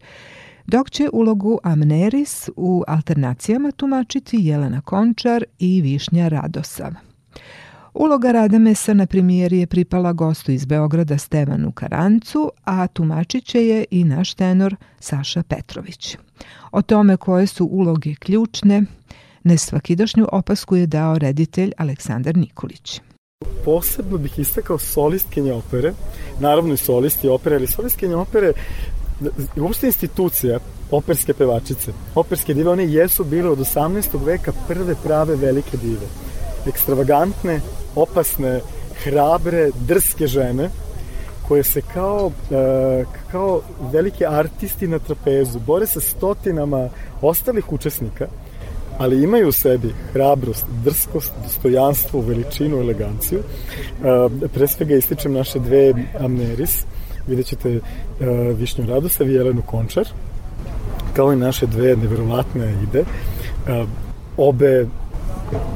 dok 0.67 0.91
će 0.91 1.09
ulogu 1.13 1.59
Amneris 1.63 2.51
u 2.57 2.85
alternacijama 2.89 3.71
tumačiti 3.71 4.37
Jelena 4.41 4.81
Končar 4.81 5.45
i 5.59 5.81
Višnja 5.83 6.29
Radosav. 6.29 6.93
Uloga 7.95 8.33
Radamesa 8.33 8.95
na 8.95 9.07
premijeri 9.07 9.59
je 9.59 9.67
pripala 9.67 10.13
gostu 10.13 10.53
iz 10.53 10.65
Beograda 10.65 11.19
Stevanu 11.19 11.73
Karancu, 11.73 12.51
a 12.65 12.87
tumačiće 12.87 13.67
je 13.67 13.85
i 13.91 14.05
naš 14.05 14.35
tenor 14.35 14.77
Saša 15.01 15.43
Petrović. 15.43 16.17
O 16.73 16.83
tome 16.83 17.17
koje 17.17 17.47
su 17.47 17.65
uloge 17.67 18.15
ključne, 18.15 18.83
nesvakidašnju 19.47 20.27
opasku 20.33 20.77
je 20.77 20.87
dao 20.87 21.19
reditelj 21.19 21.73
Aleksandar 21.77 22.37
Nikolić. 22.37 23.01
Posebno 23.65 24.19
bih 24.19 24.39
istakao 24.39 24.79
solistkinje 24.79 25.53
opere, 25.53 25.93
naravno 26.41 26.75
i 26.75 26.77
solisti 26.77 27.29
opere, 27.29 27.57
ali 27.57 27.67
solistkinje 27.67 28.17
opere 28.17 28.53
uopšte 29.57 29.87
institucija 29.87 30.59
operske 30.91 31.35
pevačice, 31.35 31.93
operske 32.15 32.55
dive, 32.55 32.71
one 32.71 32.87
jesu 32.87 33.25
bile 33.25 33.51
od 33.51 33.59
18. 33.59 34.25
veka 34.25 34.53
prve 34.69 34.95
prave 35.05 35.37
velike 35.37 35.77
dive. 35.77 36.07
Ekstravagantne, 36.67 37.61
opasne, 37.95 38.61
hrabre, 39.05 39.71
drske 39.87 40.27
žene, 40.27 40.71
koje 41.49 41.63
se 41.65 41.83
kao, 41.95 42.31
e, 42.51 43.05
kao 43.31 43.61
velike 43.93 44.27
artisti 44.27 44.89
na 44.89 44.99
trapezu 44.99 45.59
bore 45.67 45.87
sa 45.87 46.01
stotinama 46.01 46.89
ostalih 47.23 47.73
učesnika, 47.73 48.27
ali 48.99 49.23
imaju 49.23 49.49
u 49.49 49.53
sebi 49.53 49.95
hrabrost, 50.13 50.67
drskost, 50.85 51.33
dostojanstvo, 51.43 52.21
veličinu, 52.21 52.77
eleganciju. 52.77 53.39
E, 53.39 54.49
pre 54.49 54.69
svega 54.69 54.95
ističem 54.97 55.33
naše 55.33 55.59
dve 55.59 55.95
amneris, 56.21 56.85
vidjet 57.27 57.47
ćete 57.47 57.77
uh, 57.77 58.59
Višnju 58.59 58.87
Radosav 58.87 59.31
i 59.31 59.35
Jelenu 59.35 59.63
Končar, 59.63 60.09
kao 61.17 61.33
i 61.33 61.37
naše 61.37 61.67
dve 61.67 61.97
neverovatne 61.97 62.75
ide. 62.83 63.01
Uh, 63.01 63.89
obe, 64.37 64.87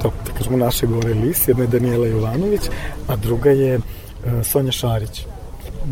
to, 0.03 0.13
da 0.27 0.33
kažemo, 0.39 0.57
naše 0.57 0.87
gore 0.87 1.15
lis, 1.15 1.49
jedna 1.49 1.65
je 1.65 1.69
Daniela 1.69 2.07
Jovanović, 2.07 2.61
a 3.09 3.17
druga 3.17 3.51
je 3.51 3.81
Sonja 4.43 4.73
Šarić. 4.73 5.27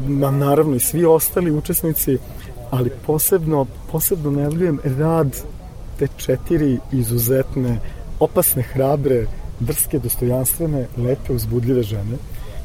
Na, 0.07 0.31
naravno 0.31 0.76
i 0.76 0.81
svi 0.81 1.05
ostali 1.05 1.51
učesnici, 1.51 2.18
ali 2.70 2.91
posebno, 3.07 3.66
posebno 3.93 4.31
najavljujem 4.31 4.81
rad 4.99 5.37
te 5.99 6.09
četiri 6.16 6.78
izuzetne, 6.92 7.78
opasne, 8.20 8.62
hrabre, 8.62 9.26
drske, 9.61 9.99
dostojanstvene, 9.99 10.86
lepe, 10.96 11.32
uzbudljive 11.32 11.82
žene 11.82 12.18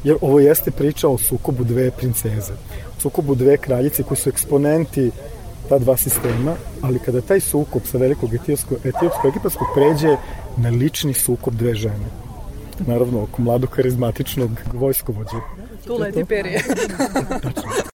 jer 0.04 0.16
ovo 0.20 0.40
jeste 0.40 0.70
priča 0.70 1.08
o 1.08 1.18
sukobu 1.18 1.64
dve 1.64 1.90
princeze, 1.90 2.52
o 2.98 3.00
sukobu 3.00 3.34
dve 3.34 3.56
kraljice 3.56 4.02
koji 4.02 4.18
su 4.18 4.28
eksponenti 4.28 5.10
ta 5.68 5.78
dva 5.78 5.96
sistema, 5.96 6.54
ali 6.82 6.98
kada 6.98 7.20
taj 7.20 7.40
sukob 7.40 7.82
sa 7.84 7.98
velikog 7.98 8.30
etiopsko-egipatskog 8.84 9.66
pređe 9.74 10.16
na 10.56 10.68
lični 10.68 11.14
sukob 11.14 11.54
dve 11.54 11.74
žene. 11.74 12.24
Naravno, 12.86 13.22
oko 13.22 13.42
mladog 13.42 13.70
karizmatičnog 13.70 14.50
vojskovođa. 14.72 15.40
Tu 15.86 15.96
leti 15.96 16.24
perije. 16.24 16.62
Tačno. 17.42 17.93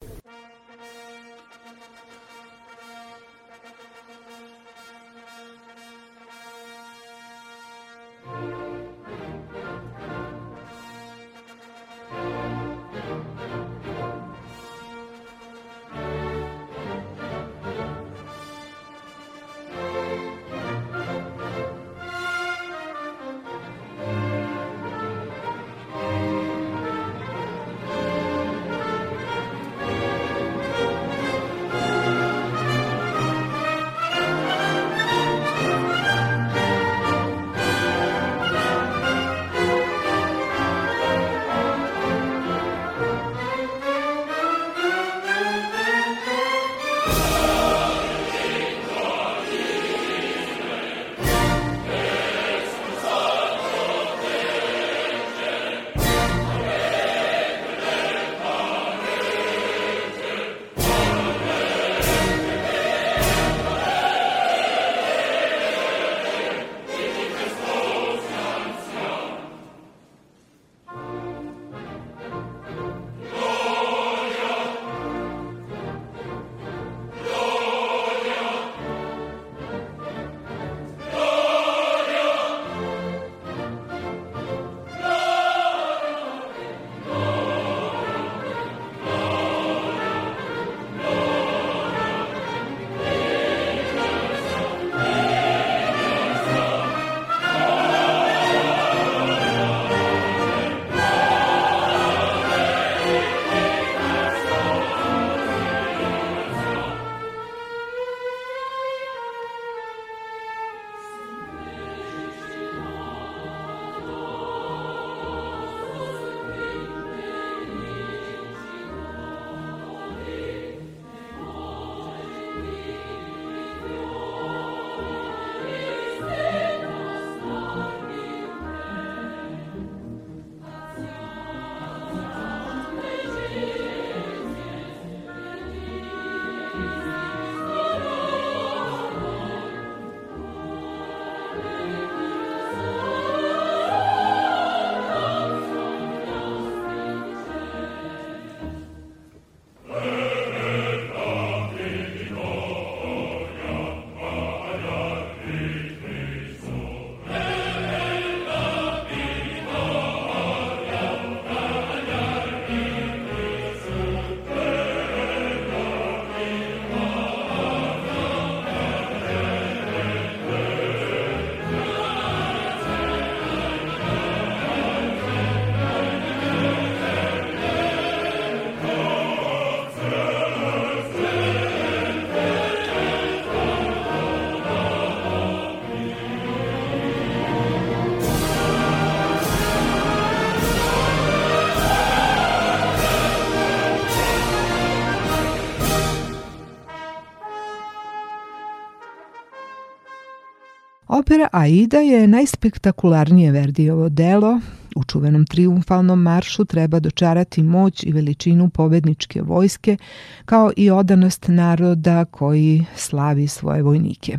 Opera 201.30 201.48
Aida 201.52 201.98
je 201.98 202.26
najspektakularnije 202.26 203.52
Verdijevo 203.52 204.08
delo. 204.08 204.60
U 204.96 205.04
čuvenom 205.04 205.46
triumfalnom 205.46 206.22
maršu 206.22 206.64
treba 206.64 207.00
dočarati 207.00 207.62
moć 207.62 208.02
i 208.02 208.12
veličinu 208.12 208.68
pobedničke 208.68 209.42
vojske, 209.42 209.96
kao 210.44 210.72
i 210.76 210.90
odanost 210.90 211.48
naroda 211.48 212.24
koji 212.24 212.84
slavi 212.96 213.48
svoje 213.48 213.82
vojnike. 213.82 214.38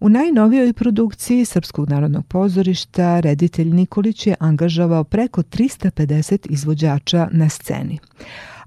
U 0.00 0.08
najnovijoj 0.08 0.72
produkciji 0.72 1.44
Srpskog 1.44 1.88
narodnog 1.88 2.26
pozorišta 2.26 3.20
reditelj 3.20 3.68
Nikolić 3.68 4.26
je 4.26 4.36
angažavao 4.40 5.04
preko 5.04 5.42
350 5.42 6.46
izvođača 6.50 7.28
na 7.32 7.48
sceni 7.48 7.98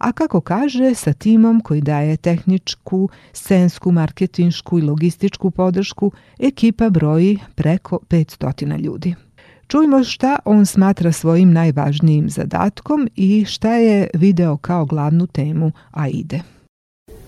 a 0.04 0.12
kako 0.12 0.42
kaže, 0.42 0.96
sa 0.96 1.14
timom 1.14 1.62
koji 1.62 1.82
daje 1.82 2.18
tehničku, 2.18 3.10
scensku, 3.34 3.92
marketinšku 3.92 4.80
i 4.80 4.82
logističku 4.82 5.52
podršku, 5.52 6.12
ekipa 6.40 6.90
broji 6.90 7.40
preko 7.56 8.00
500 8.10 8.80
ljudi. 8.80 9.16
Čujmo 9.68 10.04
šta 10.04 10.40
on 10.46 10.66
smatra 10.66 11.12
svojim 11.12 11.54
najvažnijim 11.54 12.30
zadatkom 12.30 13.10
i 13.16 13.46
šta 13.46 13.76
je 13.76 14.10
video 14.14 14.58
kao 14.58 14.86
glavnu 14.86 15.28
temu 15.28 15.72
AIDE. 15.92 16.40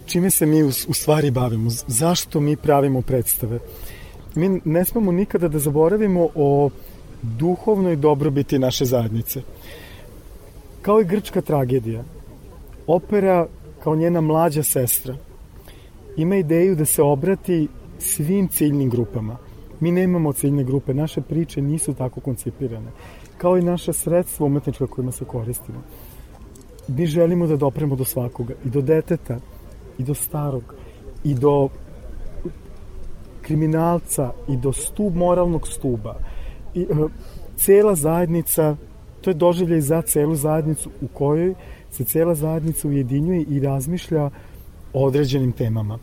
Čime 0.06 0.30
se 0.30 0.46
mi 0.46 0.64
u, 0.64 0.68
u 0.68 0.94
stvari 0.94 1.32
bavimo? 1.32 1.70
Zašto 1.88 2.40
mi 2.40 2.56
pravimo 2.56 3.02
predstave? 3.02 3.60
Mi 4.36 4.62
ne 4.66 4.86
smemo 4.86 5.12
nikada 5.12 5.48
da 5.48 5.60
zaboravimo 5.60 6.28
o 6.36 6.70
duhovnoj 7.22 7.96
dobrobiti 7.96 8.60
naše 8.60 8.86
zajednice. 8.86 9.42
Kao 10.82 11.02
i 11.02 11.06
grčka 11.06 11.42
tragedija, 11.42 12.04
opera 12.88 13.48
kao 13.84 13.96
njena 13.96 14.22
mlađa 14.22 14.64
sestra 14.64 15.16
ima 16.18 16.36
ideju 16.36 16.76
da 16.76 16.86
se 16.86 17.02
obrati 17.02 17.68
svim 18.00 18.48
ciljnim 18.48 18.90
grupama. 18.90 19.38
Mi 19.80 19.92
nemamo 19.92 20.34
ciljne 20.34 20.64
grupe, 20.64 20.94
naše 20.94 21.22
priče 21.22 21.62
nisu 21.62 21.94
tako 21.94 22.20
koncipirane. 22.20 22.92
Kao 23.38 23.58
i 23.58 23.62
naša 23.62 23.94
sredstva 23.94 24.46
umetnička 24.46 24.88
kojima 24.88 25.12
se 25.12 25.26
koristimo. 25.26 25.82
Mi 26.88 27.06
želimo 27.06 27.48
da 27.48 27.56
dopremo 27.56 27.96
do 27.96 28.04
svakoga, 28.04 28.54
i 28.66 28.70
do 28.70 28.82
deteta, 28.82 29.40
i 29.98 30.04
do 30.04 30.14
starog, 30.14 30.76
i 31.24 31.34
do 31.34 31.70
kriminalca, 33.42 34.32
i 34.48 34.58
do 34.58 34.74
stub 34.74 35.16
moralnog 35.16 35.68
stuba. 35.68 36.16
I, 36.74 36.86
uh, 36.90 37.12
cela 37.56 37.96
zajednica, 37.96 38.76
to 39.22 39.30
je 39.30 39.34
doživljaj 39.34 39.82
za 39.82 40.02
celu 40.02 40.36
zajednicu 40.36 40.90
u 41.02 41.08
kojoj 41.08 41.56
se 41.96 42.04
cela 42.04 42.36
zajednica 42.36 42.88
ujedinjuje 42.88 43.42
i 43.42 43.60
razmišlja 43.60 44.30
o 44.94 45.06
određenim 45.06 45.52
temama. 45.52 46.00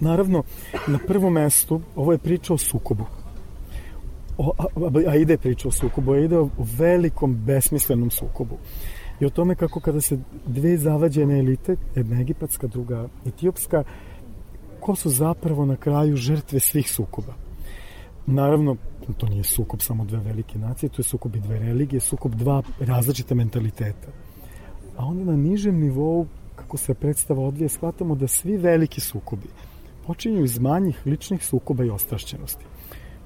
Naravno, 0.00 0.42
na 0.86 0.98
prvom 1.06 1.32
mestu 1.32 1.80
ovo 1.96 2.12
je 2.12 2.18
priča 2.18 2.54
o 2.54 2.58
sukobu. 2.58 3.04
O, 4.38 4.52
a, 4.58 4.64
a 5.10 5.16
ide 5.16 5.38
priča 5.38 5.68
o 5.68 5.70
sukobu, 5.70 6.12
a 6.12 6.18
ide 6.18 6.38
o 6.38 6.48
velikom 6.78 7.34
besmislenom 7.34 8.10
sukobu. 8.10 8.56
I 9.20 9.26
o 9.26 9.30
tome 9.30 9.54
kako 9.54 9.80
kada 9.80 10.00
se 10.00 10.18
dve 10.46 10.76
zavađene 10.76 11.38
elite, 11.38 11.76
jedna 11.94 12.20
egipatska, 12.20 12.66
druga 12.66 13.08
etiopska, 13.26 13.84
ko 14.80 14.94
su 14.94 15.10
zapravo 15.10 15.64
na 15.66 15.76
kraju 15.76 16.16
žrtve 16.16 16.60
svih 16.60 16.90
sukoba. 16.90 17.34
Naravno, 18.26 18.76
to 19.16 19.26
nije 19.26 19.44
sukob 19.44 19.80
samo 19.80 20.04
dve 20.04 20.18
velike 20.18 20.58
nacije, 20.58 20.90
to 20.90 21.00
je 21.00 21.04
sukob 21.04 21.36
i 21.36 21.40
dve 21.40 21.58
religije, 21.58 22.00
sukob 22.00 22.34
dva 22.34 22.62
različita 22.80 23.34
mentaliteta 23.34 24.25
a 24.96 25.04
onda 25.04 25.24
na 25.24 25.36
nižem 25.36 25.80
nivou, 25.80 26.26
kako 26.56 26.76
se 26.76 26.94
predstava 26.94 27.42
odvije, 27.42 27.68
shvatamo 27.68 28.14
da 28.14 28.28
svi 28.28 28.56
veliki 28.56 29.00
sukobi 29.00 29.48
počinju 30.06 30.44
iz 30.44 30.58
manjih 30.58 31.00
ličnih 31.06 31.44
sukoba 31.44 31.84
i 31.84 31.90
ostrašćenosti. 31.90 32.64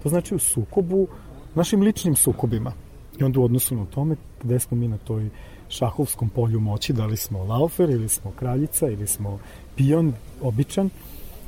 To 0.02 0.08
znači 0.08 0.34
u 0.34 0.38
sukobu, 0.38 1.06
našim 1.54 1.82
ličnim 1.82 2.16
sukobima. 2.16 2.72
I 3.18 3.24
onda 3.24 3.40
u 3.40 3.44
odnosu 3.44 3.76
na 3.76 3.84
tome 3.84 4.16
gde 4.42 4.58
smo 4.58 4.76
mi 4.76 4.88
na 4.88 4.98
toj 4.98 5.28
šahovskom 5.68 6.28
polju 6.28 6.60
moći, 6.60 6.92
da 6.92 7.06
li 7.06 7.16
smo 7.16 7.44
laufer 7.44 7.90
ili 7.90 8.08
smo 8.08 8.30
kraljica 8.30 8.88
ili 8.88 9.06
smo 9.06 9.38
pion, 9.76 10.12
običan, 10.42 10.90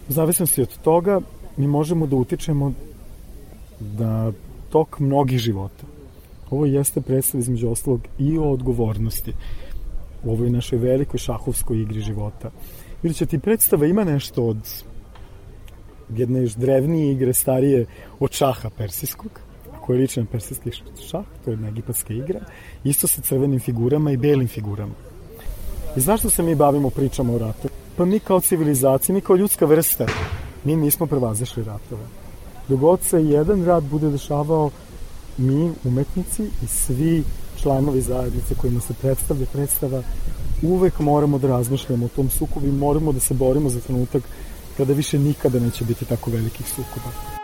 u 0.09 0.13
zavisnosti 0.13 0.63
od 0.63 0.79
toga 0.79 1.21
mi 1.57 1.67
možemo 1.67 2.07
da 2.07 2.17
utičemo 2.17 2.73
da 3.81 4.33
tok 4.71 5.01
mnogih 5.01 5.39
života. 5.39 5.87
Ovo 6.51 6.67
jeste 6.67 7.01
predstav 7.01 7.41
između 7.41 7.69
ostalog 7.69 8.01
i 8.19 8.39
o 8.39 8.51
odgovornosti 8.53 9.33
u 10.25 10.33
ovoj 10.33 10.51
našoj 10.51 10.79
velikoj 10.79 11.19
šahovskoj 11.19 11.81
igri 11.81 12.01
života. 12.01 12.51
Će 13.15 13.27
ti 13.27 13.39
predstava 13.39 13.87
ima 13.87 14.05
nešto 14.05 14.45
od 14.45 14.59
jedne 16.17 16.43
još 16.43 16.55
drevnije 16.55 17.13
igre, 17.13 17.35
starije 17.35 17.87
od 18.21 18.33
šaha 18.33 18.71
persijskog, 18.71 19.41
koji 19.81 19.97
je 19.97 20.01
ličan 20.01 20.27
persijski 20.27 20.71
šah, 21.09 21.25
to 21.45 21.51
je 21.51 21.53
jedna 21.53 21.69
egipatska 21.69 22.15
igra, 22.15 22.41
isto 22.85 23.07
sa 23.07 23.23
crvenim 23.23 23.61
figurama 23.61 24.11
i 24.11 24.17
belim 24.17 24.49
figurama. 24.49 24.95
I 25.97 26.01
zašto 26.01 26.31
se 26.31 26.43
mi 26.43 26.55
bavimo 26.55 26.91
pričama 26.91 27.35
o 27.35 27.39
ratu? 27.39 27.69
Pa 27.97 28.05
mi 28.05 28.19
kao 28.19 28.41
civilizacija, 28.41 29.15
mi 29.15 29.21
kao 29.21 29.37
ljudska 29.37 29.67
vrsta, 29.67 30.07
mi 30.65 30.77
nismo 30.77 31.07
prevazešli 31.07 31.65
ratove. 31.65 32.05
Dogod 32.69 33.01
se 33.03 33.25
jedan 33.25 33.65
rat 33.65 33.85
bude 33.85 34.11
dešavao, 34.11 34.71
mi, 35.39 35.73
umetnici 35.85 36.43
i 36.43 36.67
svi 36.67 37.25
članovi 37.63 38.01
zajednice 38.01 38.55
kojima 38.55 38.81
se 38.81 38.95
predstavlja 38.95 39.47
predstava, 39.47 40.03
uvek 40.63 40.99
moramo 40.99 41.39
da 41.39 41.49
razmišljamo 41.49 42.07
o 42.07 42.15
tom 42.17 42.31
sukobu 42.31 42.67
i 42.67 42.73
moramo 42.73 43.13
da 43.13 43.21
se 43.21 43.35
borimo 43.35 43.71
za 43.71 43.81
trenutak 43.81 44.23
kada 44.77 44.93
više 44.93 45.19
nikada 45.19 45.61
neće 45.61 45.85
biti 45.85 46.05
tako 46.05 46.31
velikih 46.31 46.69
sukoba. 46.69 47.42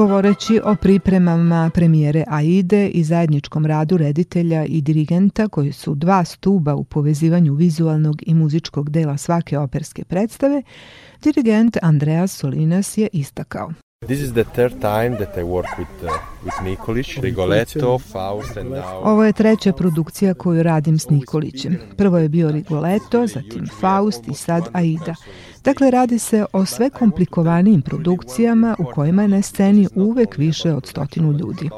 Govoreći 0.00 0.60
o 0.64 0.74
pripremama 0.74 1.70
premijere 1.74 2.24
Aide 2.28 2.88
i 2.88 3.04
zajedničkom 3.04 3.66
radu 3.66 3.96
reditelja 3.96 4.64
i 4.64 4.80
dirigenta 4.80 5.48
koji 5.48 5.72
su 5.72 5.94
dva 5.94 6.24
stuba 6.24 6.74
u 6.74 6.84
povezivanju 6.84 7.54
vizualnog 7.54 8.22
i 8.26 8.34
muzičkog 8.34 8.90
dela 8.90 9.16
svake 9.16 9.58
operske 9.58 10.04
predstave, 10.04 10.62
dirigent 11.22 11.76
Andreas 11.82 12.32
Solinas 12.32 12.98
je 12.98 13.08
istakao. 13.12 13.72
This 14.06 14.20
is 14.20 14.32
the 14.32 14.44
third 14.44 14.72
time 14.72 15.16
that 15.16 15.36
I 15.36 15.42
work 15.42 15.68
with, 15.78 16.04
uh, 16.04 16.10
with 16.44 16.64
Nikolić, 16.64 17.18
Rigoletto, 17.18 17.98
Faust 17.98 18.56
and 18.56 18.70
now... 18.70 19.00
Ovo 19.02 19.24
je 19.24 19.32
treća 19.32 19.72
produkcija 19.72 20.34
koju 20.34 20.62
radim 20.62 20.98
s 20.98 21.10
Nikolićem. 21.10 21.78
Prvo 21.96 22.18
je 22.18 22.28
bio 22.28 22.52
Rigoletto, 22.52 23.26
zatim 23.26 23.68
Faust 23.80 24.28
i 24.28 24.34
sad 24.34 24.68
Aida. 24.72 25.14
Dakle, 25.64 25.90
radi 25.90 26.18
se 26.18 26.44
o 26.52 26.66
sve 26.66 26.90
komplikovanijim 26.90 27.82
produkcijama 27.82 28.76
u 28.78 28.84
kojima 28.94 29.22
je 29.22 29.28
na 29.28 29.42
sceni 29.42 29.88
uvek 29.94 30.36
više 30.36 30.72
od 30.72 30.86
stotinu 30.86 31.32
ljudi. 31.32 31.70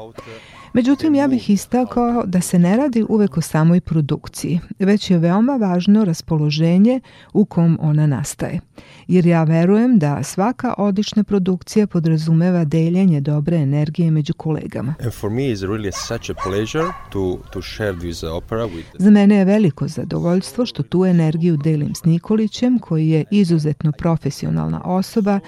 Međutim, 0.73 1.15
ja 1.15 1.27
bih 1.27 1.49
istakao 1.49 2.23
da 2.25 2.41
se 2.41 2.59
ne 2.59 2.77
radi 2.77 3.05
uvek 3.09 3.37
o 3.37 3.41
samoj 3.41 3.81
produkciji, 3.81 4.59
već 4.79 5.11
je 5.11 5.17
veoma 5.17 5.55
važno 5.55 6.05
raspoloženje 6.05 6.99
u 7.33 7.45
kom 7.45 7.77
ona 7.81 8.07
nastaje. 8.07 8.59
Jer 9.07 9.25
ja 9.25 9.43
verujem 9.43 9.99
da 9.99 10.23
svaka 10.23 10.73
odlična 10.77 11.23
produkcija 11.23 11.87
podrazumeva 11.87 12.65
deljenje 12.65 13.21
dobre 13.21 13.57
energije 13.57 14.11
među 14.11 14.33
kolegama. 14.33 14.95
Za 18.97 19.11
mene 19.11 19.35
je 19.35 19.45
veliko 19.45 19.87
zadovoljstvo 19.87 20.65
što 20.65 20.83
tu 20.83 21.05
energiju 21.05 21.57
delim 21.57 21.95
s 21.95 22.03
Nikolićem, 22.03 22.79
koji 22.79 23.09
je 23.09 23.25
izuzetno 23.31 23.91
profesionalna 23.91 24.81
osoba 24.85 25.39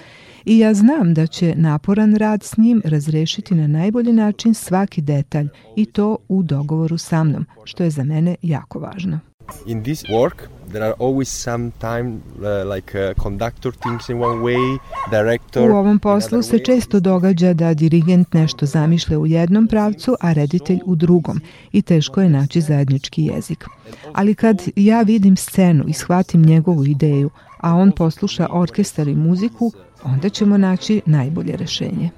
i 0.45 0.59
ja 0.59 0.73
znam 0.73 1.13
da 1.13 1.27
će 1.27 1.53
naporan 1.55 2.15
rad 2.15 2.43
s 2.43 2.57
njim 2.57 2.81
razrešiti 2.85 3.55
na 3.55 3.67
najbolji 3.67 4.13
način 4.13 4.53
svaki 4.53 5.01
detalj 5.01 5.47
i 5.75 5.85
to 5.85 6.17
u 6.27 6.43
dogovoru 6.43 6.97
sa 6.97 7.23
mnom, 7.23 7.45
što 7.63 7.83
je 7.83 7.89
za 7.89 8.03
mene 8.03 8.35
jako 8.41 8.79
važno. 8.79 9.19
In 9.65 9.83
this 9.83 10.03
work 10.03 10.47
there 10.71 10.85
are 10.85 10.95
always 10.99 11.29
some 11.29 11.71
time 11.79 12.21
uh, 12.41 12.73
like 12.75 12.95
uh, 12.95 13.13
conductor 13.23 13.71
thinks 13.71 14.09
in 14.09 14.23
one 14.23 14.41
way, 14.41 14.77
director 15.11 15.71
U 15.71 15.75
ovom 15.75 15.99
poslu 15.99 16.41
se 16.41 16.59
često 16.59 16.99
događa 16.99 17.53
da 17.53 17.73
dirigent 17.73 18.33
nešto 18.33 18.65
zamišlja 18.65 19.19
u 19.19 19.27
jednom 19.27 19.67
pravcu, 19.67 20.15
a 20.21 20.33
reditelj 20.33 20.79
u 20.85 20.95
drugom 20.95 21.41
i 21.71 21.81
teško 21.81 22.21
je 22.21 22.29
naći 22.29 22.61
zajednički 22.61 23.23
jezik. 23.23 23.65
Ali 24.13 24.35
kad 24.35 24.61
ja 24.75 25.01
vidim 25.01 25.35
scenu 25.35 25.83
i 25.87 25.93
shvatim 25.93 26.41
njegovu 26.41 26.85
ideju, 26.85 27.29
a 27.59 27.75
on 27.75 27.91
posluša 27.91 28.47
orkestar 28.51 29.07
i 29.07 29.15
muziku, 29.15 29.71
onda 30.05 30.29
ćemo 30.29 30.57
naći 30.57 31.01
najbolje 31.05 31.57
rešenje. 31.57 32.09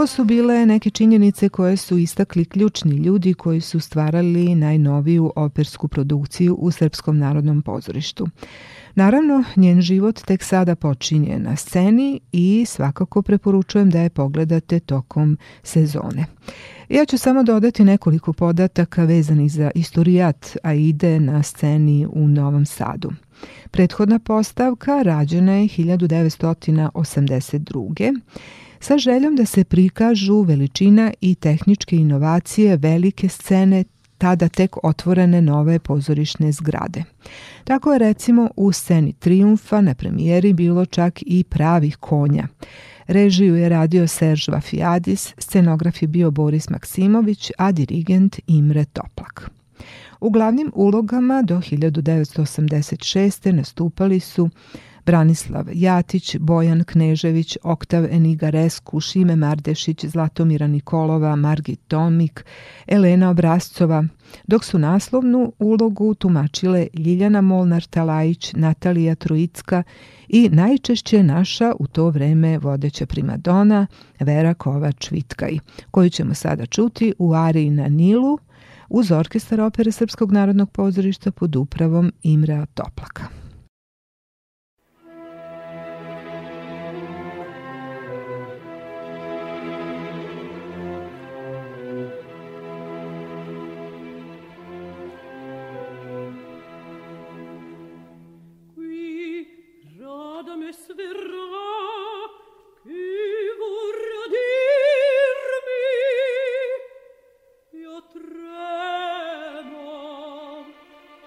Ovo 0.00 0.06
su 0.06 0.24
bile 0.24 0.66
neke 0.66 0.90
činjenice 0.90 1.48
koje 1.48 1.76
su 1.76 1.98
istakli 1.98 2.44
ključni 2.44 2.96
ljudi 2.96 3.34
koji 3.34 3.60
su 3.60 3.80
stvarali 3.80 4.54
najnoviju 4.54 5.32
opersku 5.36 5.88
produkciju 5.88 6.54
u 6.54 6.70
Srpskom 6.70 7.18
narodnom 7.18 7.62
pozorištu. 7.62 8.28
Naravno, 8.94 9.44
njen 9.56 9.80
život 9.80 10.20
tek 10.24 10.42
sada 10.42 10.76
počinje 10.76 11.38
na 11.38 11.56
sceni 11.56 12.20
i 12.32 12.64
svakako 12.68 13.22
preporučujem 13.22 13.90
da 13.90 14.00
je 14.00 14.10
pogledate 14.10 14.80
tokom 14.80 15.38
sezone. 15.62 16.26
Ja 16.88 17.04
ću 17.04 17.18
samo 17.18 17.42
dodati 17.42 17.84
nekoliko 17.84 18.32
podataka 18.32 19.04
vezanih 19.04 19.52
za 19.52 19.70
istorijat 19.74 20.56
Aide 20.62 21.20
na 21.20 21.42
sceni 21.42 22.06
u 22.12 22.28
Novom 22.28 22.66
Sadu. 22.66 23.12
Prethodna 23.70 24.18
postavka 24.18 25.02
rađena 25.02 25.52
je 25.52 25.68
1982 25.68 28.20
sa 28.80 28.98
željom 28.98 29.36
da 29.36 29.46
se 29.46 29.64
prikažu 29.64 30.42
veličina 30.42 31.12
i 31.20 31.34
tehničke 31.34 31.96
inovacije 31.96 32.76
velike 32.76 33.28
scene 33.28 33.84
tada 34.18 34.48
tek 34.48 34.84
otvorene 34.84 35.42
nove 35.42 35.78
pozorišne 35.78 36.52
zgrade. 36.52 37.04
Tako 37.64 37.92
je 37.92 37.98
recimo 37.98 38.50
u 38.56 38.72
sceni 38.72 39.12
Triumfa 39.12 39.80
na 39.80 39.94
premijeri 39.94 40.52
bilo 40.52 40.86
čak 40.86 41.22
i 41.26 41.44
pravih 41.44 41.96
konja. 41.96 42.48
Režiju 43.06 43.56
je 43.56 43.68
radio 43.68 44.06
Serž 44.06 44.48
Vafijadis, 44.48 45.34
scenograf 45.38 46.02
je 46.02 46.08
bio 46.08 46.30
Boris 46.30 46.70
Maksimović, 46.70 47.50
a 47.58 47.72
dirigent 47.72 48.40
Imre 48.46 48.84
Toplak. 48.84 49.50
U 50.20 50.30
glavnim 50.30 50.72
ulogama 50.74 51.42
do 51.42 51.56
1986. 51.56 53.52
nastupali 53.52 54.20
su 54.20 54.50
Branislav 55.10 55.66
Jatić, 55.72 56.36
Bojan 56.36 56.84
Knežević, 56.84 57.56
Oktav 57.62 58.04
Enigaresku, 58.04 59.00
Šime 59.00 59.36
Mardešić, 59.36 60.04
Zlatomira 60.04 60.66
Nikolova, 60.66 61.36
Margit 61.36 61.80
Tomik, 61.88 62.44
Elena 62.86 63.30
Obrazcova, 63.30 64.04
dok 64.46 64.64
su 64.64 64.78
naslovnu 64.78 65.52
ulogu 65.58 66.14
tumačile 66.14 66.86
Ljiljana 66.94 67.42
Molnar-Talajić, 67.42 68.56
Natalija 68.56 69.14
Trojicka 69.14 69.82
i 70.28 70.48
najčešće 70.48 71.22
naša 71.22 71.72
u 71.78 71.86
to 71.86 72.10
vreme 72.10 72.58
vodeća 72.58 73.06
primadona 73.06 73.86
Vera 74.20 74.54
Kovač-Vitkaj, 74.54 75.58
koju 75.90 76.10
ćemo 76.10 76.34
sada 76.34 76.66
čuti 76.66 77.14
u 77.18 77.34
Ariji 77.34 77.70
na 77.70 77.88
Nilu 77.88 78.38
uz 78.88 79.10
orkestar 79.10 79.60
opere 79.60 79.92
Srpskog 79.92 80.32
narodnog 80.32 80.70
pozorišta 80.70 81.30
pod 81.30 81.56
upravom 81.56 82.12
Imrea 82.22 82.66
Toplaka. 82.66 83.39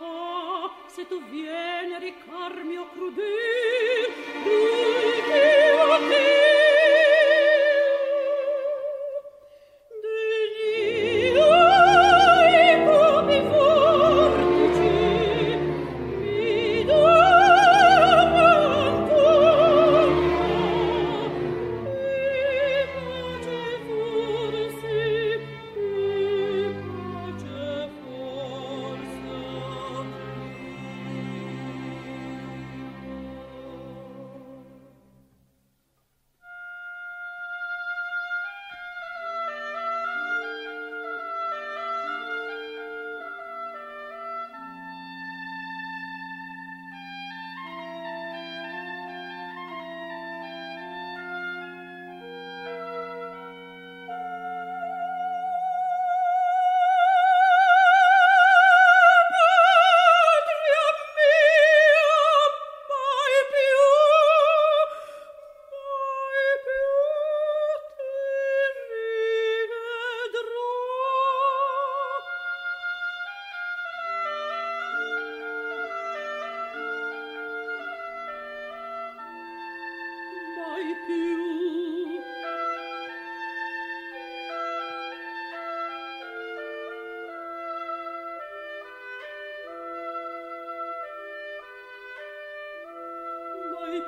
Ah, 0.01 0.69
se 0.87 1.05
tu 1.05 1.21
vieni 1.31 1.93
a 1.95 1.99
ricarmi 1.99 2.77
o 2.77 2.85
crudel, 2.89 4.11
crudel. 4.43 5.62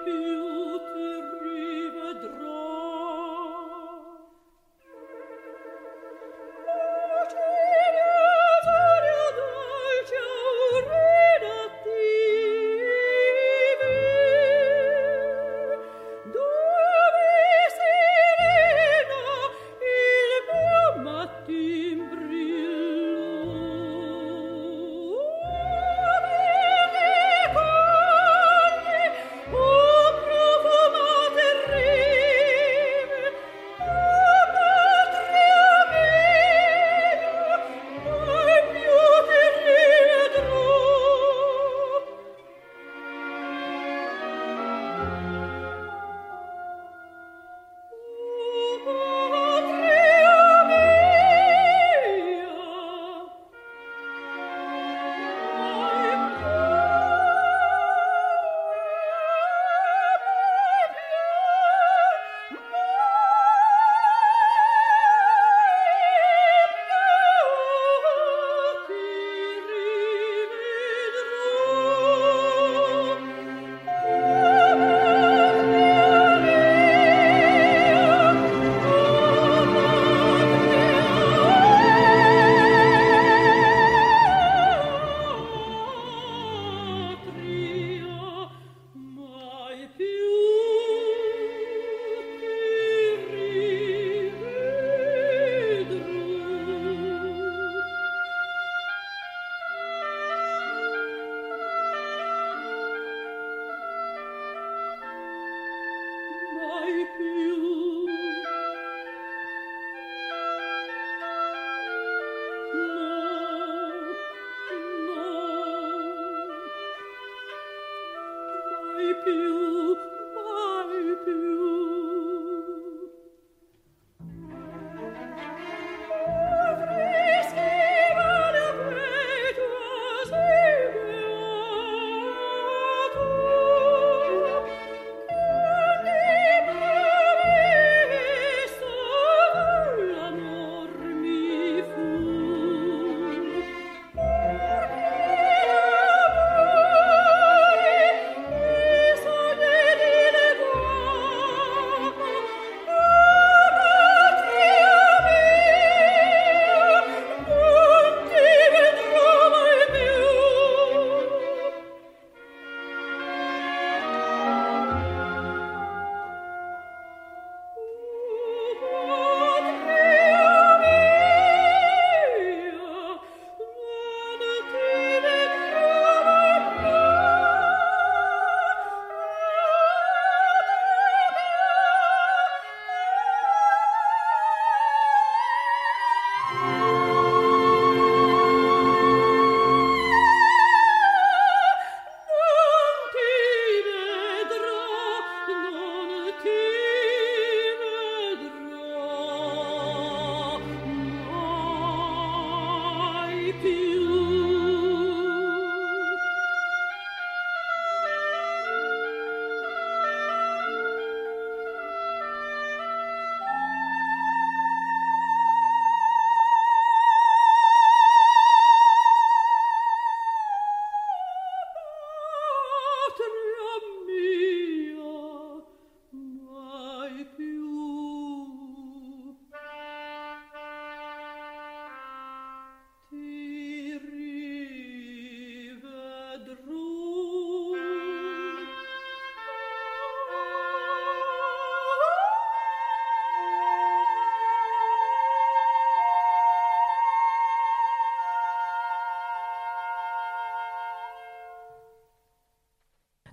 you. 0.04 0.64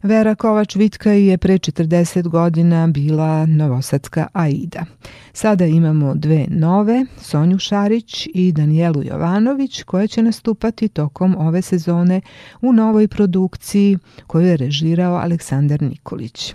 Vera 0.03 0.35
Kovač-Vitka 0.35 1.11
je 1.11 1.39
pre 1.39 1.59
40 1.59 2.29
godina 2.29 2.87
bila 2.87 3.47
novosadska 3.47 4.27
Aida. 4.33 4.85
Sada 5.33 5.67
imamo 5.67 6.15
dve 6.15 6.47
nove, 6.49 7.07
Sonju 7.21 7.59
Šarić 7.59 8.29
i 8.35 8.53
Danijelu 8.53 9.03
Jovanović, 9.03 9.83
koje 9.83 10.09
će 10.09 10.23
nastupati 10.23 10.89
tokom 10.89 11.37
ove 11.39 11.63
sezone 11.63 12.21
u 12.61 12.73
novoj 12.73 13.09
produkciji 13.09 13.99
koju 14.27 14.47
je 14.47 14.57
režirao 14.57 15.17
Aleksandar 15.17 15.83
Nikolić. 15.83 16.55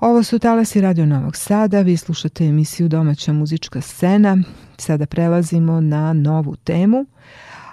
Ovo 0.00 0.22
su 0.22 0.38
talasi 0.38 0.80
Radio 0.80 1.06
Novog 1.06 1.36
Sada, 1.36 1.80
vi 1.80 1.96
slušate 1.96 2.44
emisiju 2.44 2.88
Domaća 2.88 3.32
muzička 3.32 3.80
scena. 3.80 4.38
Sada 4.78 5.06
prelazimo 5.06 5.80
na 5.80 6.12
novu 6.12 6.56
temu– 6.56 7.06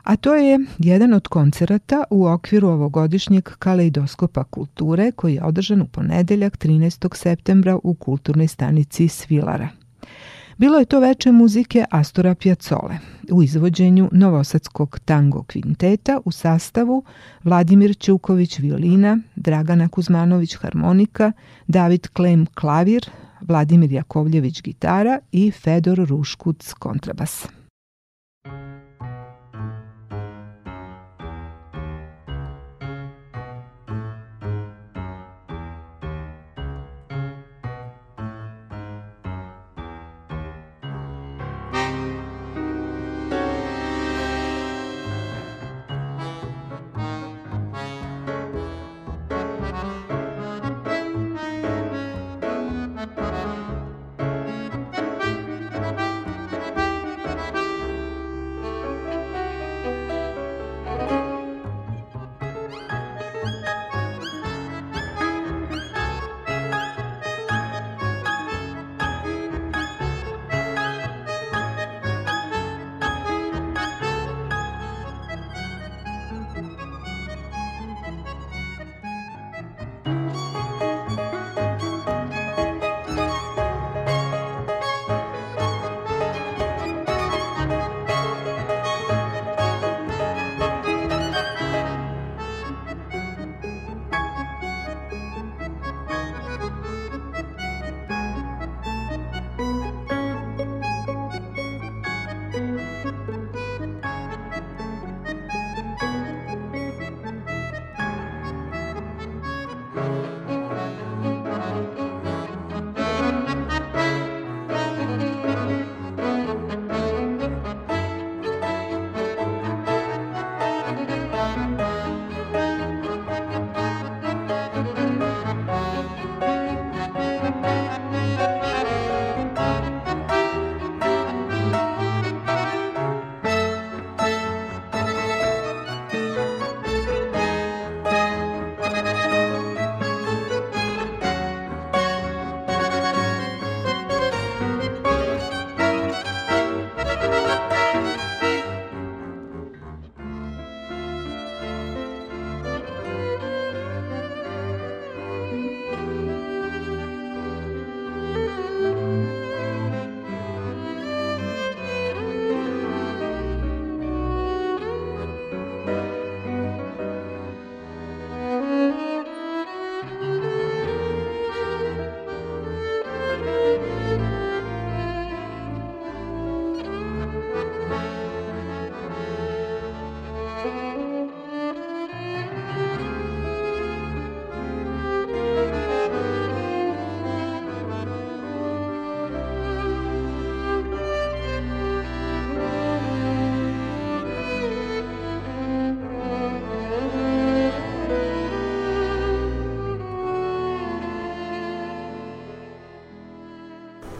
a 0.07 0.15
to 0.15 0.35
je 0.35 0.59
jedan 0.77 1.13
od 1.13 1.27
koncerata 1.27 2.03
u 2.09 2.27
okviru 2.27 2.67
ovogodišnjeg 2.67 3.43
kaleidoskopa 3.43 4.43
kulture 4.43 5.11
koji 5.11 5.35
je 5.35 5.43
održan 5.43 5.81
u 5.81 5.87
ponedeljak 5.87 6.57
13. 6.57 7.15
septembra 7.15 7.77
u 7.83 7.93
kulturnoj 7.93 8.47
stanici 8.47 9.07
Svilara. 9.07 9.69
Bilo 10.57 10.79
je 10.79 10.85
to 10.85 10.99
veče 10.99 11.31
muzike 11.31 11.85
Astora 11.91 12.35
Piazzole 12.35 12.97
u 13.31 13.43
izvođenju 13.43 14.09
Novosadskog 14.11 14.99
tango 15.05 15.43
kvinteta 15.43 16.19
u 16.25 16.31
sastavu 16.31 17.03
Vladimir 17.43 17.97
Ćuković 17.99 18.59
violina, 18.59 19.19
Dragana 19.35 19.87
Kuzmanović 19.87 20.55
harmonika, 20.55 21.31
David 21.67 22.07
Klem 22.07 22.45
klavir, 22.45 23.09
Vladimir 23.41 23.91
Jakovljević 23.91 24.61
gitara 24.61 25.19
i 25.31 25.51
Fedor 25.51 25.97
Ruškuc 25.97 26.73
kontrabas. 26.73 27.47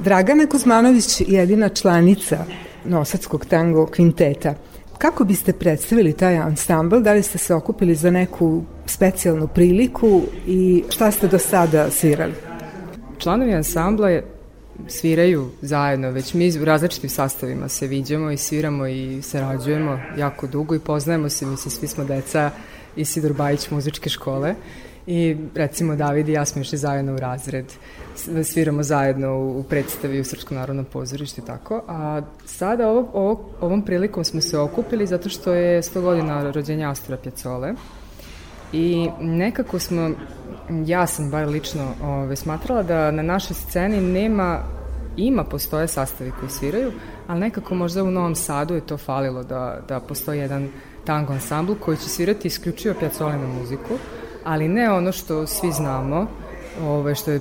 Dragana 0.08 0.48
Kuzmanović 0.48 1.22
jedina 1.28 1.70
članica 1.70 2.46
Nosadskog 2.86 3.46
tango 3.46 3.86
kvinteta. 3.86 4.54
Kako 4.98 5.24
biste 5.24 5.54
predstavili 5.54 6.14
taj 6.14 6.38
ansambl? 6.38 7.00
Da 7.00 7.14
li 7.14 7.24
ste 7.24 7.38
se 7.38 7.54
okupili 7.54 7.96
za 7.96 8.12
neku 8.12 8.64
specijalnu 8.86 9.48
priliku 9.48 10.22
i 10.46 10.84
šta 10.90 11.12
ste 11.12 11.28
do 11.28 11.40
sada 11.40 11.92
svirali? 11.92 12.34
Članovi 13.18 13.54
ansambla 13.54 14.10
je 14.10 14.26
sviraju 14.88 15.50
zajedno, 15.62 16.12
već 16.12 16.34
mi 16.34 16.60
u 16.60 16.66
različitim 16.66 17.10
sastavima 17.10 17.70
se 17.70 17.88
viđamo 17.88 18.32
i 18.32 18.38
sviramo 18.38 18.88
i 18.88 19.22
sarađujemo 19.22 20.00
jako 20.18 20.48
dugo 20.48 20.76
i 20.76 20.80
poznajemo 20.80 21.30
se, 21.30 21.46
mislim, 21.46 21.72
svi 21.72 21.88
smo 21.88 22.04
deca 22.04 22.52
Isidor 22.96 23.34
Bajić 23.34 23.72
muzičke 23.72 24.10
škole 24.10 24.56
i 25.08 25.38
recimo 25.56 25.96
David 25.96 26.30
i 26.30 26.32
ja 26.32 26.46
smo 26.46 26.62
išli 26.62 26.78
zajedno 26.78 27.14
u 27.14 27.18
razred. 27.18 27.66
Sviramo 28.44 28.84
zajedno 28.84 29.40
u 29.40 29.64
predstavi 29.70 30.20
u 30.20 30.24
Srpskom 30.24 30.58
narodnom 30.58 30.86
pozorištu 30.86 31.42
i 31.42 31.46
tako, 31.46 31.84
a 31.88 32.22
sada 32.46 32.90
ovo, 32.90 33.10
ovo, 33.14 33.50
ovom 33.62 33.82
prilikom 33.82 34.24
smo 34.24 34.42
se 34.42 34.60
okupili 34.60 35.08
zato 35.08 35.30
što 35.30 35.54
je 35.54 35.82
100 35.82 36.02
godina 36.02 36.52
rođenja 36.52 36.90
Astora 36.90 37.18
Pjacole 37.18 37.74
i 38.74 39.10
nekako 39.20 39.80
smo, 39.80 40.12
ja 40.86 41.08
sam 41.08 41.32
bar 41.32 41.48
lično 41.48 41.94
ove, 42.04 42.36
smatrala 42.36 42.84
da 42.84 43.12
na 43.12 43.24
našoj 43.24 43.54
sceni 43.54 44.02
nema 44.02 44.64
ima, 45.18 45.44
postoje 45.44 45.88
sastavi 45.88 46.32
koji 46.40 46.50
sviraju, 46.50 46.92
ali 47.28 47.40
nekako 47.40 47.76
možda 47.76 48.04
u 48.04 48.12
Novom 48.12 48.36
Sadu 48.36 48.76
je 48.76 48.86
to 48.86 48.98
falilo 48.98 49.44
da, 49.44 49.80
da 49.88 50.00
postoji 50.00 50.40
jedan 50.40 50.70
tango 51.06 51.34
ansambl 51.34 51.74
koji 51.80 51.98
će 51.98 52.10
svirati 52.10 52.48
isključivo 52.48 52.96
pjacolinu 53.00 53.48
muziku, 53.48 53.94
ali 54.48 54.68
ne 54.68 54.92
ono 54.92 55.12
što 55.12 55.48
svi 55.48 55.72
znamo, 55.72 56.28
ove, 56.82 57.16
što 57.16 57.32
je 57.32 57.40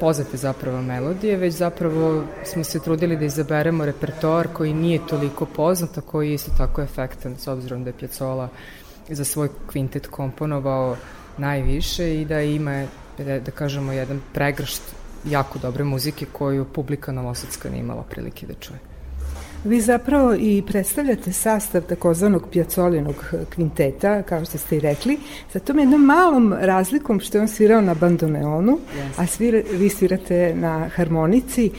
poznate 0.00 0.36
zapravo 0.36 0.82
melodije, 0.82 1.36
već 1.36 1.54
zapravo 1.54 2.24
smo 2.44 2.64
se 2.64 2.80
trudili 2.80 3.16
da 3.16 3.24
izaberemo 3.24 3.84
repertoar 3.84 4.48
koji 4.52 4.74
nije 4.74 5.06
toliko 5.06 5.46
poznat, 5.46 5.98
a 5.98 6.00
koji 6.00 6.28
je 6.28 6.34
isto 6.34 6.50
tako 6.58 6.82
efektan, 6.82 7.36
s 7.36 7.48
obzirom 7.48 7.84
da 7.84 7.90
je 7.90 7.98
Pjacola 7.98 8.48
za 9.08 9.24
svoj 9.24 9.48
kvintet 9.66 10.06
komponovao 10.06 10.96
najviše 11.38 12.20
i 12.20 12.24
da 12.24 12.40
ima, 12.40 12.84
da, 13.18 13.40
da 13.40 13.50
kažemo, 13.50 13.92
jedan 13.92 14.20
pregršt 14.32 14.82
jako 15.24 15.58
dobre 15.58 15.84
muzike 15.84 16.26
koju 16.32 16.64
publika 16.64 17.12
Novosadska 17.12 17.70
nije 17.70 17.80
imala 17.80 18.02
prilike 18.02 18.46
da 18.46 18.54
čuje. 18.54 18.87
Vi 19.64 19.80
zapravo 19.80 20.34
i 20.34 20.62
predstavljate 20.66 21.32
sastav 21.32 21.82
takozvanog 21.82 22.48
pjacolinog 22.52 23.34
kvinteta, 23.54 24.22
kao 24.22 24.44
što 24.44 24.58
ste 24.58 24.76
i 24.76 24.80
rekli, 24.80 25.18
sa 25.52 25.58
tom 25.58 25.78
jednom 25.78 26.04
malom 26.04 26.52
razlikom 26.60 27.20
što 27.20 27.38
je 27.38 27.42
on 27.42 27.48
svirao 27.48 27.80
na 27.80 27.94
bandoneonu, 27.94 28.72
yes. 28.72 29.22
a 29.22 29.26
svira, 29.26 29.62
vi 29.72 29.88
svirate 29.88 30.54
na 30.54 30.88
harmonici. 30.88 31.70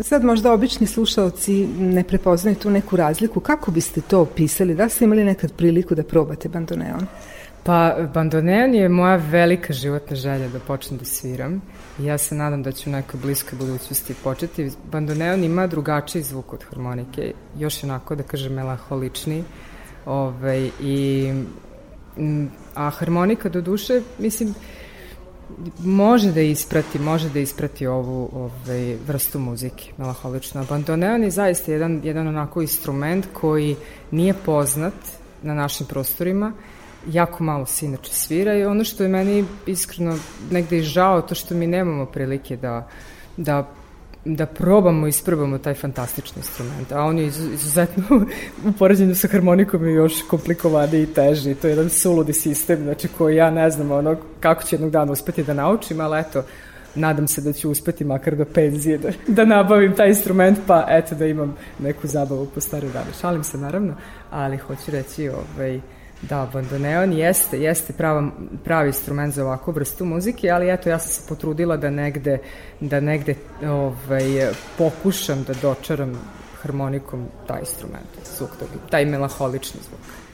Sad 0.00 0.24
možda 0.24 0.52
obični 0.52 0.86
slušalci 0.86 1.66
ne 1.78 2.04
prepoznaju 2.04 2.56
tu 2.56 2.70
neku 2.70 2.96
razliku. 2.96 3.40
Kako 3.40 3.70
biste 3.70 4.00
to 4.00 4.20
opisali? 4.20 4.74
Da 4.74 4.88
ste 4.88 5.04
imali 5.04 5.24
nekad 5.24 5.52
priliku 5.52 5.94
da 5.94 6.02
probate 6.02 6.48
bandoneon? 6.48 7.06
Pa, 7.62 7.96
bandoneon 8.14 8.74
je 8.74 8.88
moja 8.88 9.16
velika 9.16 9.72
životna 9.72 10.16
želja 10.16 10.48
da 10.48 10.58
počnem 10.58 10.98
da 10.98 11.04
sviram. 11.04 11.62
Ja 11.98 12.18
se 12.18 12.34
nadam 12.34 12.62
da 12.62 12.72
ću 12.72 12.90
u 12.90 12.92
nekoj 12.92 13.20
bliskoj 13.20 13.58
budućnosti 13.58 14.14
početi. 14.24 14.70
Bandoneon 14.92 15.44
ima 15.44 15.66
drugačiji 15.66 16.22
zvuk 16.22 16.52
od 16.52 16.64
harmonike, 16.64 17.32
još 17.58 17.84
onako, 17.84 18.14
da 18.14 18.22
kažem, 18.22 18.52
melaholični. 18.52 19.44
Ovaj, 20.06 20.70
i, 20.80 21.32
a 22.74 22.90
harmonika, 22.90 23.48
do 23.48 23.60
duše, 23.60 24.02
mislim, 24.18 24.54
može 25.78 26.32
da 26.32 26.40
isprati, 26.40 26.98
može 26.98 27.30
da 27.30 27.38
isprati 27.38 27.86
ovu 27.86 28.30
ovaj, 28.32 28.96
vrstu 29.06 29.38
muzike, 29.38 29.92
melaholično. 29.96 30.64
Bandoneon 30.68 31.22
je 31.22 31.30
zaista 31.30 31.72
jedan, 31.72 32.00
jedan 32.04 32.28
onako 32.28 32.62
instrument 32.62 33.26
koji 33.32 33.76
nije 34.10 34.34
poznat 34.44 34.94
na 35.42 35.54
našim 35.54 35.86
prostorima, 35.86 36.52
jako 37.08 37.44
malo 37.44 37.66
se 37.66 37.86
inače 37.86 38.12
svira 38.12 38.54
i 38.54 38.64
ono 38.64 38.84
što 38.84 39.02
je 39.02 39.08
meni 39.08 39.44
iskreno 39.66 40.18
negde 40.50 40.78
i 40.78 40.82
žao 40.82 41.22
to 41.22 41.34
što 41.34 41.54
mi 41.54 41.66
nemamo 41.66 42.06
prilike 42.06 42.56
da, 42.56 42.88
da 43.36 43.68
da 44.24 44.46
probamo 44.46 45.06
i 45.06 45.08
isprobamo 45.08 45.58
taj 45.58 45.74
fantastični 45.74 46.40
instrument, 46.40 46.92
a 46.92 47.02
on 47.02 47.18
je 47.18 47.26
izuzetno 47.26 48.04
u 48.68 48.72
poređenju 48.78 49.14
sa 49.14 49.28
harmonikom 49.28 49.86
je 49.86 49.94
još 49.94 50.22
komplikovaniji 50.30 51.02
i 51.02 51.14
teži, 51.14 51.54
to 51.54 51.66
je 51.66 51.72
jedan 51.72 51.90
suludi 51.90 52.32
sistem, 52.32 52.82
znači 52.82 53.08
koji 53.18 53.36
ja 53.36 53.50
ne 53.50 53.70
znam 53.70 53.90
ono, 53.90 54.16
kako 54.40 54.62
ću 54.62 54.74
jednog 54.74 54.90
dana 54.90 55.12
uspeti 55.12 55.44
da 55.44 55.54
naučim, 55.54 56.00
ali 56.00 56.20
eto, 56.20 56.42
nadam 56.94 57.28
se 57.28 57.40
da 57.40 57.52
ću 57.52 57.70
uspeti 57.70 58.04
makar 58.04 58.36
do 58.36 58.44
penzije 58.44 58.98
da, 58.98 59.08
da 59.26 59.44
nabavim 59.44 59.94
taj 59.96 60.08
instrument, 60.08 60.58
pa 60.66 60.86
eto 60.88 61.14
da 61.14 61.26
imam 61.26 61.56
neku 61.78 62.06
zabavu 62.06 62.46
po 62.54 62.60
stare 62.60 62.88
dane. 62.88 63.10
Šalim 63.20 63.44
se 63.44 63.58
naravno, 63.58 63.94
ali 64.30 64.56
hoću 64.56 64.90
reći 64.90 65.28
ovaj, 65.28 65.80
Da, 66.22 66.48
bandoneon 66.52 67.12
jeste, 67.12 67.60
jeste 67.60 67.92
prava, 67.92 68.30
pravi 68.64 68.88
instrument 68.88 69.34
za 69.34 69.44
ovakvu 69.44 69.72
vrstu 69.72 70.04
muzike, 70.04 70.50
ali 70.50 70.70
eto 70.70 70.88
ja 70.88 70.98
sam 70.98 71.10
se 71.10 71.28
potrudila 71.28 71.76
da 71.76 71.90
negde, 71.90 72.38
da 72.80 73.00
negde 73.00 73.34
ovaj, 73.62 74.50
pokušam 74.78 75.44
da 75.44 75.54
dočaram 75.62 76.18
harmonikom 76.62 77.28
taj 77.46 77.60
instrument, 77.60 78.08
zvuk 78.38 78.50
taj 78.90 79.06
melaholični 79.06 79.80
zvuk. 79.88 80.27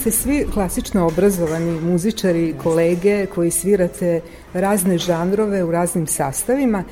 Ste 0.00 0.10
svi 0.10 0.46
klasično 0.54 1.06
obrazovani 1.06 1.80
muzičari, 1.80 2.54
kolege 2.62 3.26
koji 3.26 3.50
svirate 3.50 4.20
razne 4.54 4.98
žanrove 4.98 5.64
u 5.64 5.70
raznim 5.70 6.06
sastavima. 6.06 6.84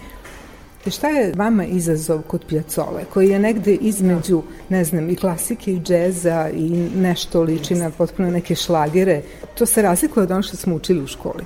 E 0.86 0.90
šta 0.90 1.08
je 1.08 1.32
vama 1.36 1.64
izazov 1.64 2.22
kod 2.22 2.44
Pjacole, 2.48 3.04
koji 3.12 3.28
je 3.28 3.38
negde 3.38 3.74
između, 3.74 4.42
ne 4.68 4.84
znam, 4.84 5.10
i 5.10 5.16
klasike 5.16 5.72
i 5.72 5.80
džeza 5.80 6.50
i 6.54 6.68
nešto 6.96 7.42
liči 7.42 7.74
na 7.74 7.90
potpuno 7.90 8.30
neke 8.30 8.54
šlagere? 8.54 9.22
To 9.54 9.66
se 9.66 9.82
razlikuje 9.82 10.22
od 10.22 10.30
ono 10.30 10.42
što 10.42 10.56
smo 10.56 10.74
učili 10.74 11.02
u 11.02 11.06
školi. 11.06 11.44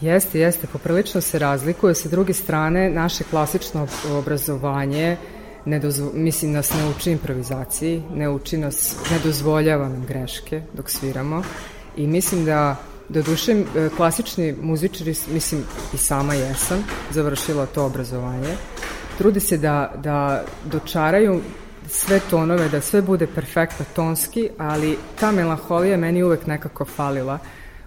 Jeste, 0.00 0.40
jeste, 0.40 0.66
poprilično 0.66 1.20
se 1.20 1.38
razlikuje. 1.38 1.94
Sa 1.94 2.08
druge 2.08 2.32
strane, 2.32 2.90
naše 2.90 3.24
klasično 3.24 3.86
obrazovanje 4.18 5.16
ne 5.64 5.78
dozvo, 5.78 6.10
mislim 6.14 6.52
nas 6.52 6.74
ne 6.74 6.88
uči 6.88 7.10
improvizaciji, 7.12 8.02
ne 8.14 8.28
uči 8.28 8.56
nas, 8.56 8.96
ne 9.10 9.18
dozvoljava 9.18 9.88
nam 9.88 10.04
greške 10.06 10.62
dok 10.72 10.90
sviramo 10.90 11.42
i 11.96 12.06
mislim 12.06 12.44
da 12.44 12.76
do 13.08 13.22
duše 13.22 13.64
klasični 13.96 14.54
muzičari, 14.62 15.14
mislim 15.32 15.64
i 15.94 15.96
sama 15.96 16.34
jesam, 16.34 16.84
završila 17.10 17.66
to 17.66 17.84
obrazovanje, 17.84 18.56
trudi 19.18 19.40
se 19.40 19.58
da, 19.58 19.92
da 19.96 20.44
dočaraju 20.64 21.40
sve 21.88 22.20
tonove, 22.30 22.68
da 22.68 22.80
sve 22.80 23.02
bude 23.02 23.26
perfektno 23.26 23.84
tonski, 23.96 24.48
ali 24.58 24.98
ta 25.20 25.32
melanholija 25.32 25.96
meni 25.96 26.22
uvek 26.22 26.46
nekako 26.46 26.84
falila 26.84 27.38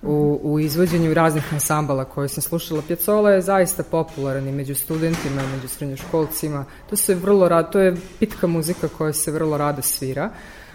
u, 0.01 0.39
u 0.43 0.59
izvođenju 0.59 1.13
raznih 1.13 1.53
ansambala 1.53 2.05
koje 2.05 2.27
sam 2.27 2.43
slušala. 2.43 2.81
Pjacola 2.87 3.31
je 3.31 3.41
zaista 3.41 3.83
popularan 3.83 4.47
i 4.47 4.51
među 4.51 4.75
studentima, 4.75 5.43
i 5.43 5.55
među 5.55 5.67
srednjoškolcima. 5.67 6.65
To 6.89 6.95
se 6.95 7.15
vrlo 7.15 7.49
rado, 7.49 7.69
to 7.71 7.79
je 7.79 7.95
pitka 8.19 8.47
muzika 8.47 8.87
koja 8.87 9.13
se 9.13 9.31
vrlo 9.31 9.57
rado 9.57 9.81
svira. 9.81 10.29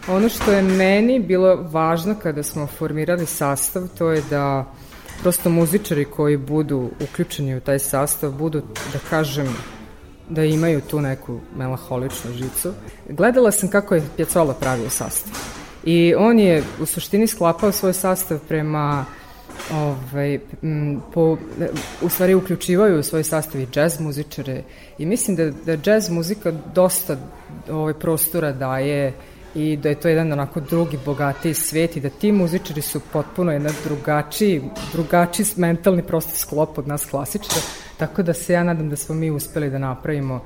Ono 0.08 0.28
što 0.28 0.52
je 0.52 0.62
meni 0.62 1.20
bilo 1.20 1.56
važno 1.56 2.14
kada 2.22 2.42
smo 2.42 2.66
formirali 2.66 3.26
sastav, 3.26 3.88
to 3.98 4.10
je 4.10 4.22
da 4.30 4.64
prosto 5.22 5.50
muzičari 5.50 6.04
koji 6.04 6.36
budu 6.36 6.90
uključeni 7.00 7.56
u 7.56 7.60
taj 7.60 7.78
sastav 7.78 8.30
budu, 8.30 8.62
da 8.92 8.98
kažem, 9.10 9.56
da 10.28 10.44
imaju 10.44 10.80
tu 10.80 11.00
neku 11.00 11.40
melaholičnu 11.56 12.32
žicu. 12.32 12.72
Gledala 13.08 13.50
sam 13.50 13.68
kako 13.68 13.94
je 13.94 14.02
Pjacola 14.16 14.54
pravio 14.54 14.90
sastav. 14.90 15.61
I 15.84 16.14
on 16.18 16.38
je 16.38 16.62
u 16.80 16.86
suštini 16.86 17.26
sklapao 17.26 17.72
svoj 17.72 17.92
sastav 17.92 18.38
prema 18.48 19.04
ovaj, 19.72 20.38
m, 20.62 21.00
po, 21.14 21.36
u 22.02 22.08
stvari 22.08 22.34
uključivaju 22.34 22.98
u 22.98 23.02
svoj 23.02 23.24
sastav 23.24 23.60
i 23.60 23.66
džez 23.66 24.00
muzičare. 24.00 24.62
I 24.98 25.06
mislim 25.06 25.36
da, 25.36 25.50
da 25.50 25.76
džez 25.76 26.10
muzika 26.10 26.52
dosta 26.74 27.16
ovaj, 27.70 27.94
prostora 27.94 28.52
daje 28.52 29.12
i 29.54 29.76
da 29.76 29.88
je 29.88 29.94
to 29.94 30.08
jedan 30.08 30.32
onako 30.32 30.60
drugi, 30.60 30.98
bogatiji 31.04 31.54
svet 31.54 31.96
i 31.96 32.00
da 32.00 32.10
ti 32.10 32.32
muzičari 32.32 32.82
su 32.82 33.00
potpuno 33.12 33.52
jedan 33.52 33.72
drugačiji, 33.84 34.62
drugačiji 34.92 35.46
mentalni 35.56 36.02
prosto 36.02 36.36
sklop 36.36 36.78
od 36.78 36.88
nas 36.88 37.06
klasičara, 37.06 37.60
tako 37.96 38.22
da 38.22 38.34
se 38.34 38.52
ja 38.52 38.62
nadam 38.64 38.90
da 38.90 38.96
smo 38.96 39.14
mi 39.14 39.30
uspeli 39.30 39.70
da 39.70 39.78
napravimo 39.78 40.44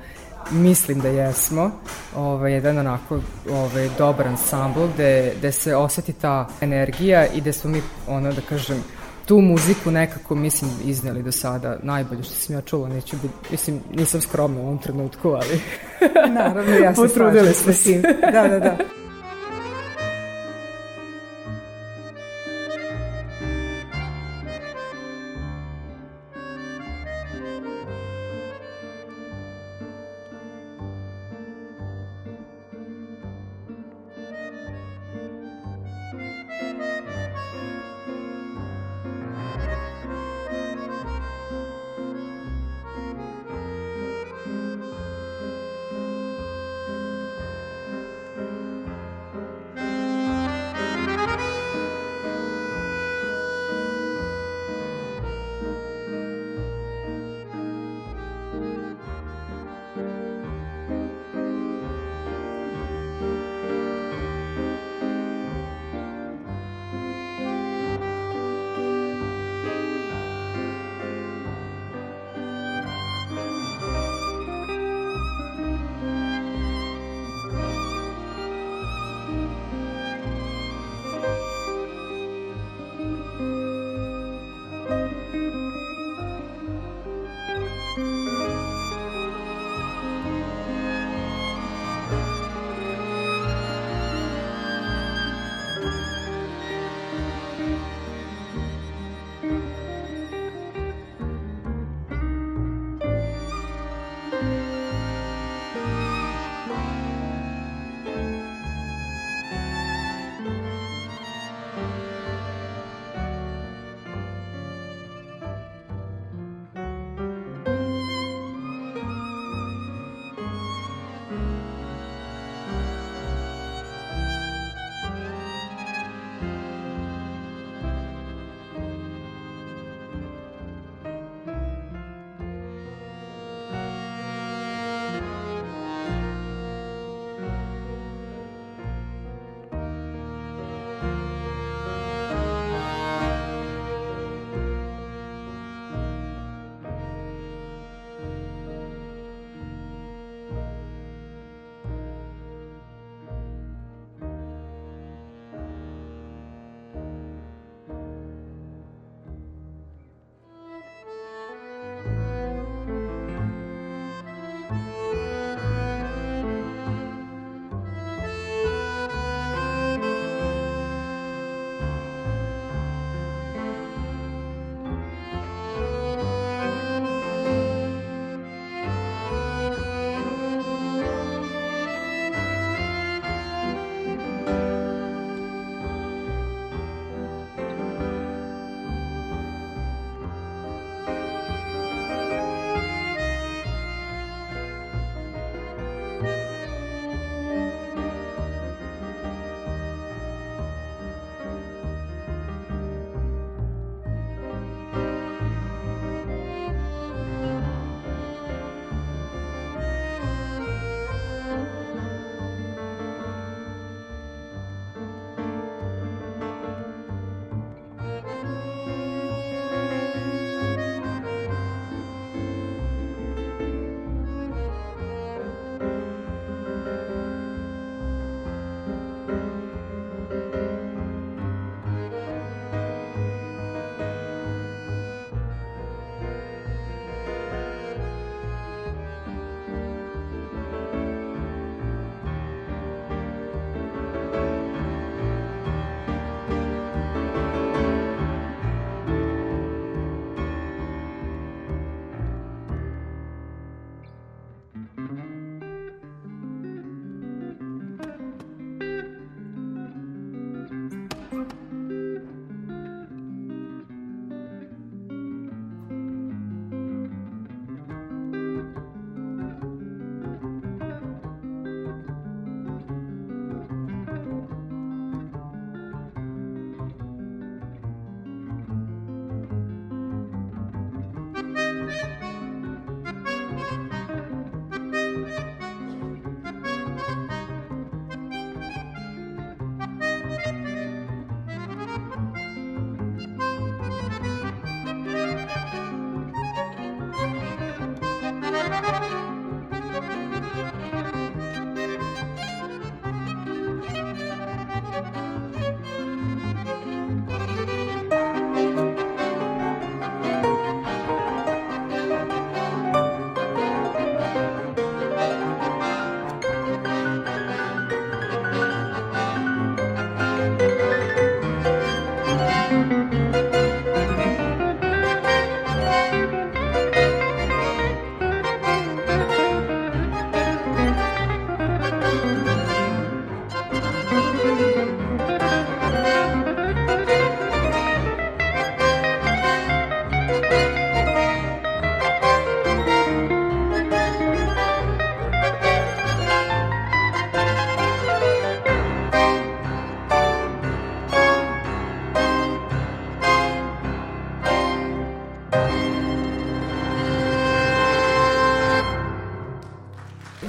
mislim 0.51 0.99
da 0.99 1.07
jesmo, 1.07 1.71
ovaj, 2.15 2.53
jedan 2.53 2.77
onako 2.77 3.19
ovaj, 3.51 3.89
dobar 3.97 4.27
ansambl 4.27 4.87
gde, 4.93 5.33
gde 5.37 5.51
se 5.51 5.75
oseti 5.75 6.13
ta 6.13 6.47
energija 6.61 7.27
i 7.27 7.41
gde 7.41 7.53
smo 7.53 7.69
mi, 7.69 7.81
ono 8.07 8.33
da 8.33 8.41
kažem, 8.41 8.83
tu 9.25 9.41
muziku 9.41 9.91
nekako, 9.91 10.35
mislim, 10.35 10.71
izneli 10.85 11.23
do 11.23 11.31
sada 11.31 11.77
najbolje 11.83 12.23
što 12.23 12.33
sam 12.33 12.55
ja 12.55 12.61
čula, 12.61 12.89
neću 12.89 13.15
biti, 13.21 13.33
mislim, 13.51 13.79
nisam 13.93 14.21
skromna 14.21 14.61
u 14.61 14.63
ovom 14.63 14.77
trenutku, 14.77 15.29
ali... 15.29 15.61
Naravno, 16.33 16.75
ja 16.75 16.95
se 16.95 17.09
slažem 17.13 17.73
tim. 17.83 18.01
Da, 18.31 18.47
da, 18.47 18.59
da. 18.59 18.77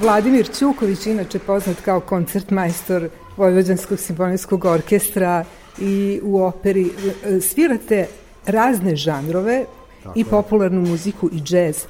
Vladimir 0.08 0.48
Ćuković, 0.58 1.06
inače 1.06 1.38
poznat 1.38 1.76
kao 1.84 2.00
koncertmajstor 2.00 3.08
Vojvođanskog 3.36 3.98
simfonijskog 3.98 4.64
orkestra 4.64 5.44
i 5.78 6.20
u 6.22 6.42
operi. 6.42 6.90
Svirate 7.40 8.06
razne 8.46 8.96
žanrove, 8.96 9.64
Tako 10.02 10.18
i 10.18 10.24
popularnu 10.24 10.80
muziku 10.80 11.28
i 11.32 11.40
džez. 11.40 11.84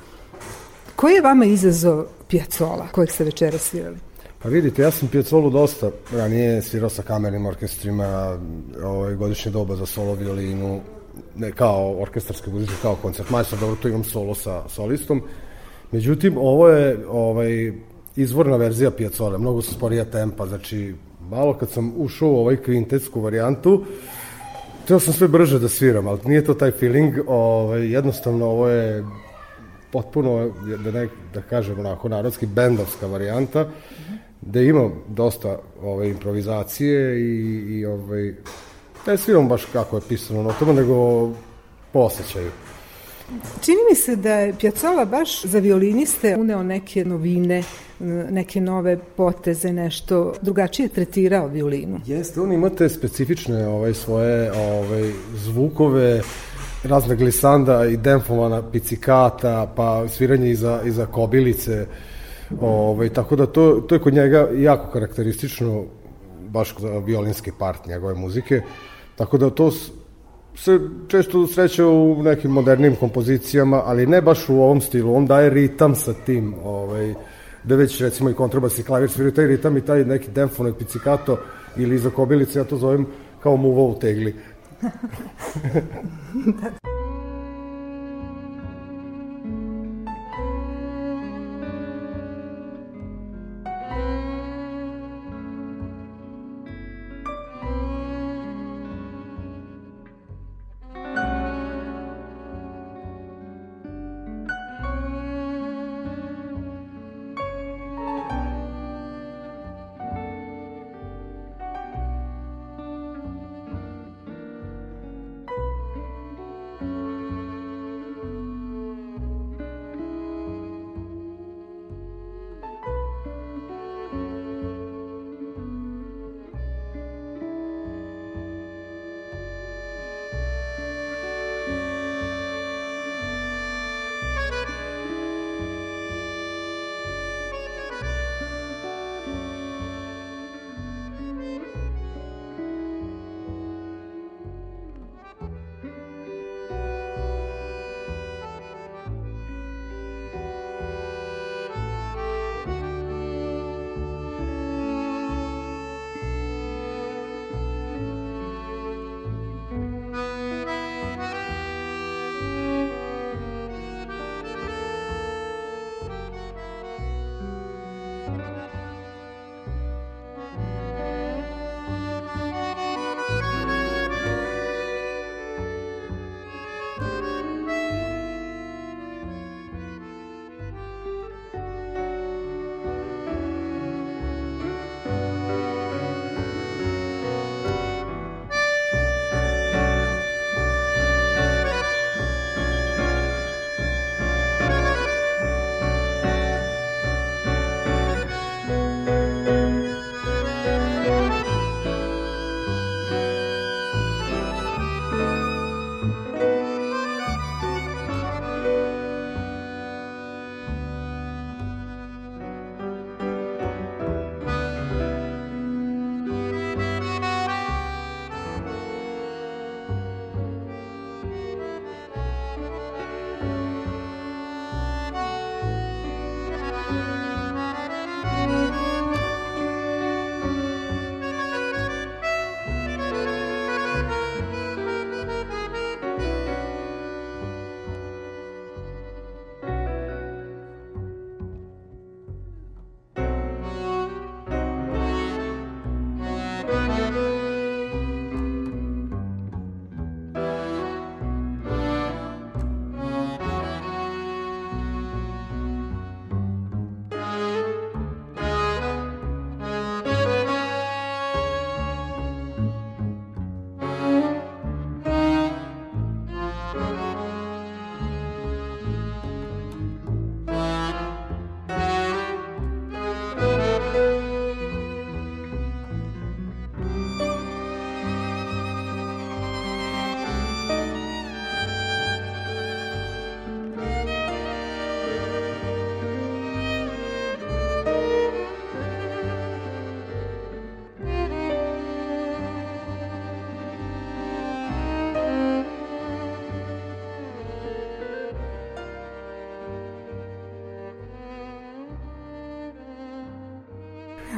Koji 0.97 1.15
je 1.15 1.21
vama 1.21 1.45
izazov 1.45 2.05
Piazzola, 2.29 2.89
kojeg 2.93 3.11
ste 3.11 3.25
večera 3.25 3.59
svirali? 3.59 3.97
Pa 4.43 4.49
vidite, 4.49 4.83
ja 4.83 4.91
sam 4.91 5.09
Piazzolu 5.09 5.51
dosta 5.51 5.91
ranije 6.13 6.63
svirao 6.63 6.91
sa 6.91 7.03
kamernim 7.03 7.47
orkestrima, 7.47 8.39
ovaj, 8.85 9.15
godišnje 9.15 9.51
doba 9.51 9.77
za 9.77 9.87
solo 9.87 10.15
violinu, 10.15 10.81
ne 11.37 11.53
kao 11.53 12.03
orkestarske 12.03 12.51
muzičke, 12.51 12.77
kao 12.83 12.97
koncertmajstor, 12.97 13.59
dobro, 13.59 13.77
tu 13.77 13.89
imam 13.89 14.05
solo 14.05 14.35
sa 14.35 14.69
solistom. 14.69 15.23
Međutim, 15.93 16.39
ovo 16.39 16.69
je 16.69 17.07
ovaj, 17.09 17.73
izvorna 18.23 18.57
verzija 18.57 18.91
Piazzole, 18.91 19.39
mnogo 19.39 19.63
su 19.63 19.75
sporija 19.75 20.05
tempa, 20.05 20.47
znači 20.47 20.95
malo 21.31 21.55
kad 21.55 21.71
sam 21.71 21.93
ušao 21.97 22.29
u 22.29 22.37
ovaj 22.37 22.57
kvintetsku 22.57 23.21
varijantu, 23.21 23.85
Htio 24.89 25.01
sam 25.01 25.15
sve 25.15 25.29
brže 25.29 25.59
da 25.59 25.69
sviram, 25.69 26.07
ali 26.07 26.21
nije 26.25 26.45
to 26.45 26.55
taj 26.55 26.71
feeling, 26.71 27.15
ovaj, 27.27 27.93
jednostavno 27.93 28.47
ovo 28.47 28.69
je 28.69 29.05
potpuno, 29.93 30.51
da, 30.85 30.91
ne, 30.91 31.09
da 31.35 31.43
kažem 31.43 31.79
onako, 31.79 32.09
narodski 32.09 32.47
bendovska 32.47 33.07
varijanta, 33.07 33.67
da 34.41 34.61
ima 34.61 34.91
dosta 35.09 35.59
ove, 35.83 36.09
improvizacije 36.09 37.21
i, 37.21 37.79
i 37.79 37.87
ovaj, 37.87 38.35
ne 39.07 39.17
sviram 39.17 39.49
baš 39.49 39.65
kako 39.73 39.97
je 39.97 40.03
pisano 40.09 40.43
na 40.43 40.53
tome, 40.53 40.73
nego 40.73 41.29
po 41.93 42.01
osjećaju. 42.01 42.51
Čini 43.61 43.79
mi 43.91 43.97
se 43.97 44.17
da 44.17 44.35
je 44.35 44.55
Piazzolla 44.61 45.05
baš 45.05 45.45
za 45.45 45.59
violiniste 45.59 46.37
uneo 46.37 46.63
neke 46.63 47.05
novine, 47.05 47.63
neke 48.31 48.61
nove 48.61 48.99
poteze, 49.17 49.73
nešto 49.73 50.35
drugačije 50.43 50.89
tretirao 50.89 51.47
violinu. 51.47 52.01
Jeste, 52.07 52.41
on 52.41 52.53
ima 52.53 52.71
te 52.71 52.89
specifične 52.89 53.67
ovaj, 53.69 53.95
svoje 53.95 54.53
ovaj, 54.53 55.13
zvukove, 55.35 56.23
razne 56.85 57.17
glisanda 57.17 57.87
i 57.87 57.97
demfovana 57.97 58.71
picikata, 58.71 59.73
pa 59.77 60.09
sviranje 60.09 60.51
iza, 60.51 60.81
iza 60.85 61.07
kobilice, 61.07 61.87
ovaj, 62.61 63.09
tako 63.09 63.37
da 63.37 63.47
to, 63.47 63.85
to 63.89 63.95
je 63.95 63.99
kod 63.99 64.15
njega 64.15 64.49
jako 64.55 64.91
karakteristično, 64.93 65.85
baš 66.49 66.75
za 66.79 66.99
violinski 66.99 67.53
part 67.59 67.87
njegove 67.87 68.15
muzike, 68.15 68.63
tako 69.17 69.39
da 69.39 69.51
to 69.51 69.71
se 70.59 70.81
često 71.09 71.47
sreće 71.47 71.85
u 71.85 72.23
nekim 72.23 72.51
modernim 72.51 72.97
kompozicijama, 72.97 73.83
ali 73.85 74.07
ne 74.07 74.23
baš 74.23 74.49
u 74.49 74.63
ovom 74.63 74.81
stilu. 74.81 75.15
On 75.15 75.27
daje 75.27 75.51
ritam 75.51 75.95
sa 75.95 76.15
tim, 76.27 76.55
ovaj, 76.65 77.15
da 77.65 77.77
već 77.77 78.01
recimo 78.01 78.31
i 78.31 78.35
kontrabas 78.35 78.79
i 78.79 78.83
klavir 78.83 79.11
sviraju 79.11 79.35
taj 79.35 79.47
ritam 79.47 79.77
i 79.77 79.81
taj 79.81 80.05
neki 80.05 80.31
demfonet 80.31 80.79
pizzicato 80.79 81.39
ili 81.77 81.97
iza 81.97 82.11
kobilice, 82.11 82.59
ja 82.59 82.65
to 82.65 82.77
zovem 82.77 83.07
kao 83.43 83.57
muva 83.57 83.83
u 83.83 83.99
tegli. 83.99 84.35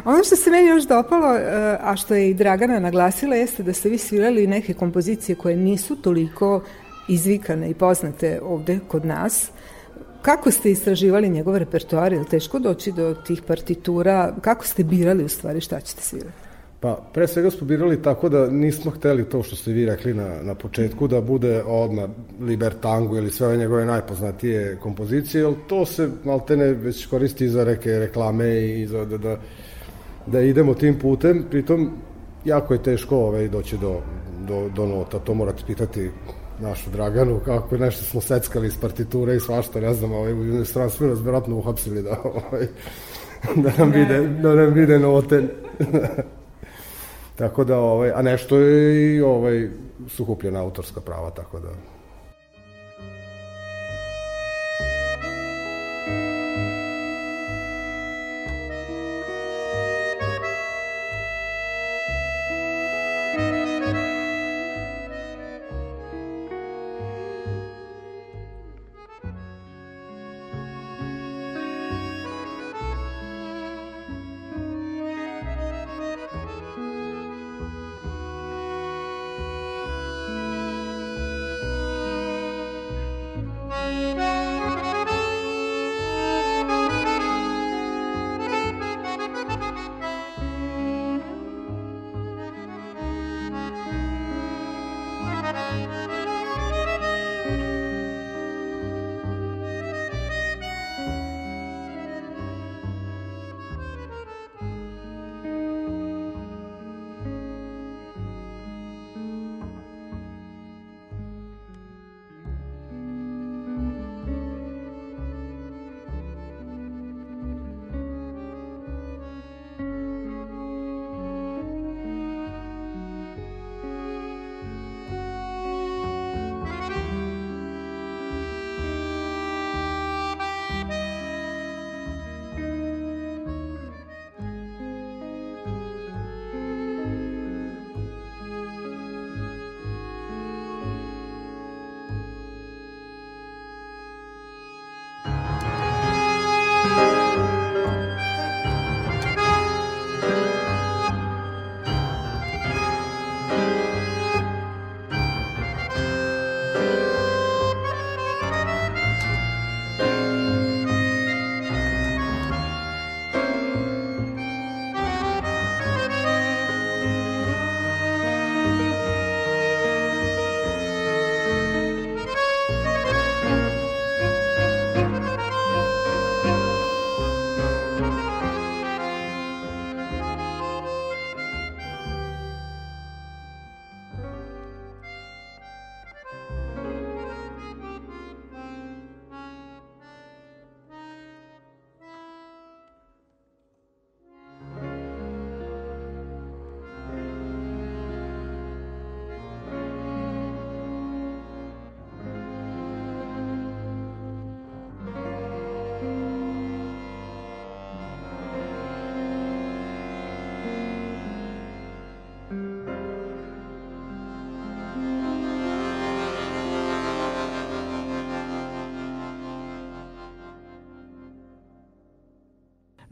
Ono 0.04 0.24
što 0.24 0.36
se 0.36 0.50
meni 0.50 0.68
još 0.68 0.84
dopalo, 0.84 1.36
e, 1.36 1.40
a 1.80 1.96
što 1.96 2.14
je 2.14 2.30
i 2.30 2.34
Dragana 2.34 2.78
naglasila, 2.78 3.36
jeste 3.36 3.62
da 3.62 3.72
ste 3.72 3.88
vi 3.88 3.98
svirali 3.98 4.46
neke 4.46 4.74
kompozicije 4.74 5.36
koje 5.36 5.56
nisu 5.56 5.96
toliko 5.96 6.62
izvikane 7.08 7.70
i 7.70 7.74
poznate 7.74 8.40
ovde 8.42 8.78
kod 8.88 9.04
nas. 9.04 9.50
Kako 10.22 10.50
ste 10.50 10.70
istraživali 10.70 11.28
njegov 11.28 11.56
repertoar? 11.56 12.12
Je 12.12 12.24
teško 12.24 12.58
doći 12.58 12.92
do 12.92 13.14
tih 13.14 13.42
partitura? 13.42 14.34
Kako 14.40 14.66
ste 14.66 14.84
birali 14.84 15.24
u 15.24 15.28
stvari 15.28 15.60
šta 15.60 15.80
ćete 15.80 16.02
svirati? 16.02 16.50
Pa, 16.80 16.96
pre 17.12 17.26
svega 17.26 17.50
smo 17.50 17.66
birali 17.66 18.02
tako 18.02 18.28
da 18.28 18.50
nismo 18.50 18.90
hteli 18.90 19.24
to 19.24 19.42
što 19.42 19.56
ste 19.56 19.72
vi 19.72 19.86
rekli 19.86 20.14
na, 20.14 20.42
na 20.42 20.54
početku, 20.54 21.08
da 21.08 21.20
bude 21.20 21.62
odmah 21.66 22.08
Libertango 22.40 23.16
ili 23.16 23.30
sve 23.30 23.46
ove 23.46 23.56
njegove 23.56 23.84
najpoznatije 23.84 24.76
kompozicije, 24.82 25.42
jer 25.42 25.54
to 25.66 25.86
se 25.86 26.08
maltene 26.24 26.72
već 26.72 27.06
koristi 27.06 27.48
za 27.48 27.64
reke 27.64 27.90
reklame 27.90 28.80
i 28.80 28.86
za 28.86 29.04
da, 29.04 29.18
da, 29.18 29.36
da 30.32 30.40
idemo 30.40 30.74
tim 30.74 30.98
putem, 30.98 31.44
pritom 31.50 31.90
jako 32.44 32.74
je 32.74 32.82
teško 32.82 33.16
ovaj, 33.16 33.48
doći 33.48 33.78
do, 33.78 34.00
do, 34.48 34.68
do 34.68 34.86
nota, 34.86 35.18
to 35.18 35.34
morate 35.34 35.62
pitati 35.66 36.10
našu 36.60 36.90
Draganu, 36.90 37.40
kako 37.44 37.76
nešto 37.76 38.04
smo 38.04 38.20
seckali 38.20 38.66
iz 38.66 38.76
partiture 38.80 39.36
i 39.36 39.40
svašta, 39.40 39.80
ne 39.80 39.94
znam, 39.94 40.12
ovaj, 40.12 40.32
u 40.32 40.44
inostranstvu 40.44 41.06
nas 41.06 41.18
vjerojatno 41.18 41.56
uhapsili 41.56 42.02
da, 42.02 42.16
ovaj, 42.24 42.66
da 43.62 43.72
nam 43.78 43.90
vide, 43.90 44.28
da 44.28 44.54
nam 44.54 44.72
vide 44.74 44.98
note. 44.98 45.42
tako 47.40 47.64
da, 47.64 47.78
ovaj, 47.78 48.10
a 48.14 48.22
nešto 48.22 48.58
je 48.58 49.16
i 49.16 49.20
ovaj, 49.20 49.68
suhupljena 50.08 50.60
autorska 50.60 51.00
prava, 51.00 51.30
tako 51.30 51.60
da 51.60 51.68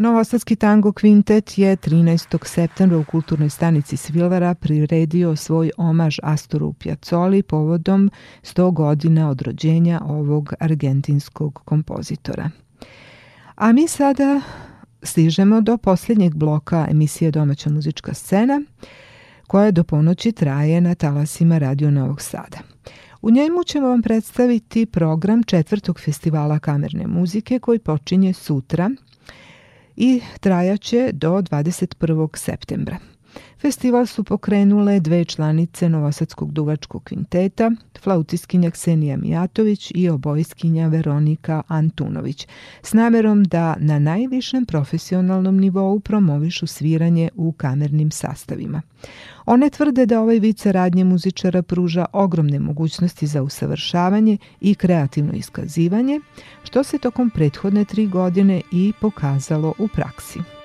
Novosadski 0.01 0.57
tango 0.57 0.93
kvintet 0.93 1.59
je 1.59 1.77
13. 1.77 2.47
septembra 2.47 2.99
u 2.99 3.05
kulturnoj 3.05 3.51
stanici 3.51 3.97
Svilvara 3.97 4.55
priredio 4.55 5.37
svoj 5.37 5.70
omaž 5.77 6.19
Astoru 6.23 6.73
Pjacoli 6.73 7.43
povodom 7.43 8.11
100 8.43 8.73
godina 8.73 9.31
od 9.31 9.43
rođenja 9.43 10.01
ovog 10.05 10.53
argentinskog 10.61 11.61
kompozitora. 11.65 12.51
A 13.55 13.73
mi 13.73 13.89
sada 13.89 14.41
stižemo 15.03 15.61
do 15.61 15.77
posljednjeg 15.79 16.35
bloka 16.35 16.87
emisije 16.91 17.31
Domaća 17.31 17.70
muzička 17.70 18.15
scena, 18.15 18.62
koja 19.47 19.70
do 19.70 19.85
ponoći 19.85 20.33
traje 20.33 20.81
na 20.81 20.95
talasima 20.95 21.59
Radio 21.59 21.91
Novog 21.91 22.20
Sada. 22.20 22.59
U 23.23 23.31
njemu 23.31 23.65
ćemo 23.65 23.89
vam 23.89 24.03
predstaviti 24.03 24.87
program 24.87 25.43
četvrtog 25.43 26.01
festivala 26.01 26.59
kamerne 26.59 27.07
muzike 27.07 27.59
koji 27.59 27.79
počinje 27.79 28.33
sutra– 28.33 28.91
i 30.01 30.20
trajaće 30.41 31.11
do 31.12 31.31
21. 31.31 32.37
septembra. 32.37 32.99
Festival 33.60 34.06
su 34.06 34.24
pokrenule 34.24 35.01
dve 35.01 35.24
članice 35.24 35.89
Novosadskog 35.89 36.52
duvačkog 36.52 37.05
kvinteta, 37.05 37.70
flautiskinja 38.02 38.70
Ksenija 38.70 39.16
Mijatović 39.16 39.93
i 39.94 40.09
obojskinja 40.09 40.89
Veronika 40.89 41.62
Antunović, 41.69 42.47
s 42.82 42.93
namerom 42.93 43.44
da 43.44 43.77
na 43.78 43.98
najvišem 43.98 44.66
profesionalnom 44.66 45.59
nivou 45.59 46.01
promovišu 46.01 46.66
sviranje 46.66 47.28
u 47.36 47.52
kamernim 47.52 48.10
sastavima. 48.10 48.82
One 49.47 49.70
tvrde 49.70 50.06
da 50.06 50.20
ovaj 50.20 50.39
vid 50.39 50.59
saradnje 50.59 51.05
muzičara 51.05 51.62
pruža 51.62 52.06
ogromne 52.12 52.59
mogućnosti 52.59 53.27
za 53.27 53.43
usavršavanje 53.43 54.36
i 54.60 54.74
kreativno 54.74 55.32
iskazivanje, 55.32 56.20
što 56.62 56.85
se 56.85 56.98
tokom 56.98 57.31
prethodne 57.31 57.85
tri 57.85 58.06
godine 58.06 58.60
i 58.73 58.93
pokazalo 59.01 59.74
u 59.78 59.89
praksi. 59.89 60.58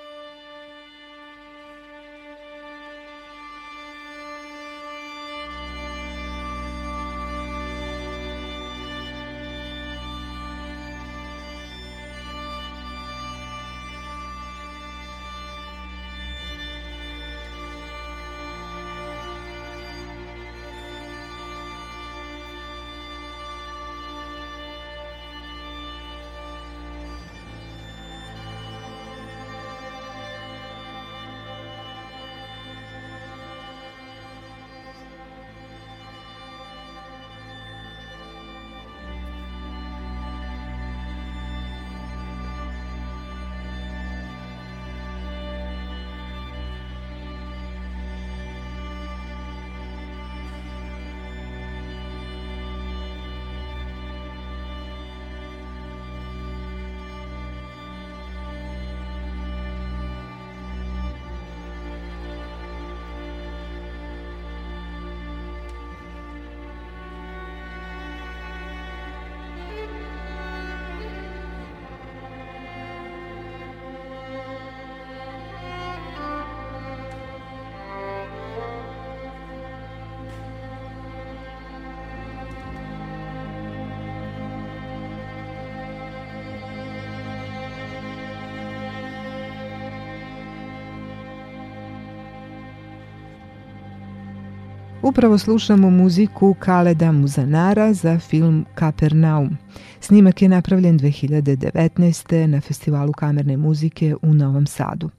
Upravo 95.23 95.37
slušamo 95.37 95.89
muziku 95.89 96.55
Kaleda 96.59 97.11
Muzanara 97.11 97.93
za 97.93 98.19
film 98.19 98.65
Kapernaum. 98.75 99.57
Snimak 99.99 100.41
je 100.41 100.49
napravljen 100.49 100.99
2019. 100.99 102.47
na 102.47 102.61
Festivalu 102.61 103.13
kamerne 103.13 103.57
muzike 103.57 104.15
u 104.21 104.33
Novom 104.33 104.67
Sadu. 104.67 105.09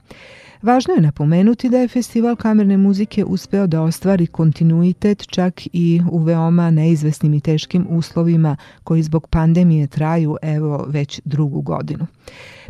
Važno 0.64 0.94
je 0.94 1.00
napomenuti 1.00 1.68
da 1.68 1.78
je 1.78 1.88
Festival 1.88 2.36
kamerne 2.36 2.76
muzike 2.76 3.24
uspeo 3.24 3.66
da 3.66 3.82
ostvari 3.82 4.26
kontinuitet 4.26 5.26
čak 5.26 5.60
i 5.72 6.00
u 6.10 6.18
veoma 6.18 6.70
neizvesnim 6.70 7.34
i 7.34 7.40
teškim 7.40 7.86
uslovima 7.90 8.56
koji 8.84 9.02
zbog 9.02 9.28
pandemije 9.28 9.86
traju 9.86 10.36
evo 10.42 10.84
već 10.88 11.20
drugu 11.24 11.60
godinu. 11.60 12.06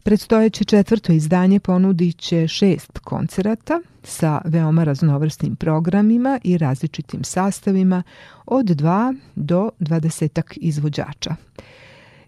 Predstojeće 0.03 0.65
četvrto 0.65 1.12
izdanje 1.12 1.61
ponudit 1.61 2.16
će 2.16 2.49
šest 2.49 2.99
koncerata 2.99 3.81
sa 4.03 4.41
veoma 4.45 4.85
raznovrsnim 4.85 5.57
programima 5.57 6.41
i 6.45 6.59
različitim 6.59 7.25
sastavima 7.25 8.03
od 8.47 8.66
2 8.66 9.16
do 9.35 9.71
20 9.81 10.43
izvođača. 10.57 11.37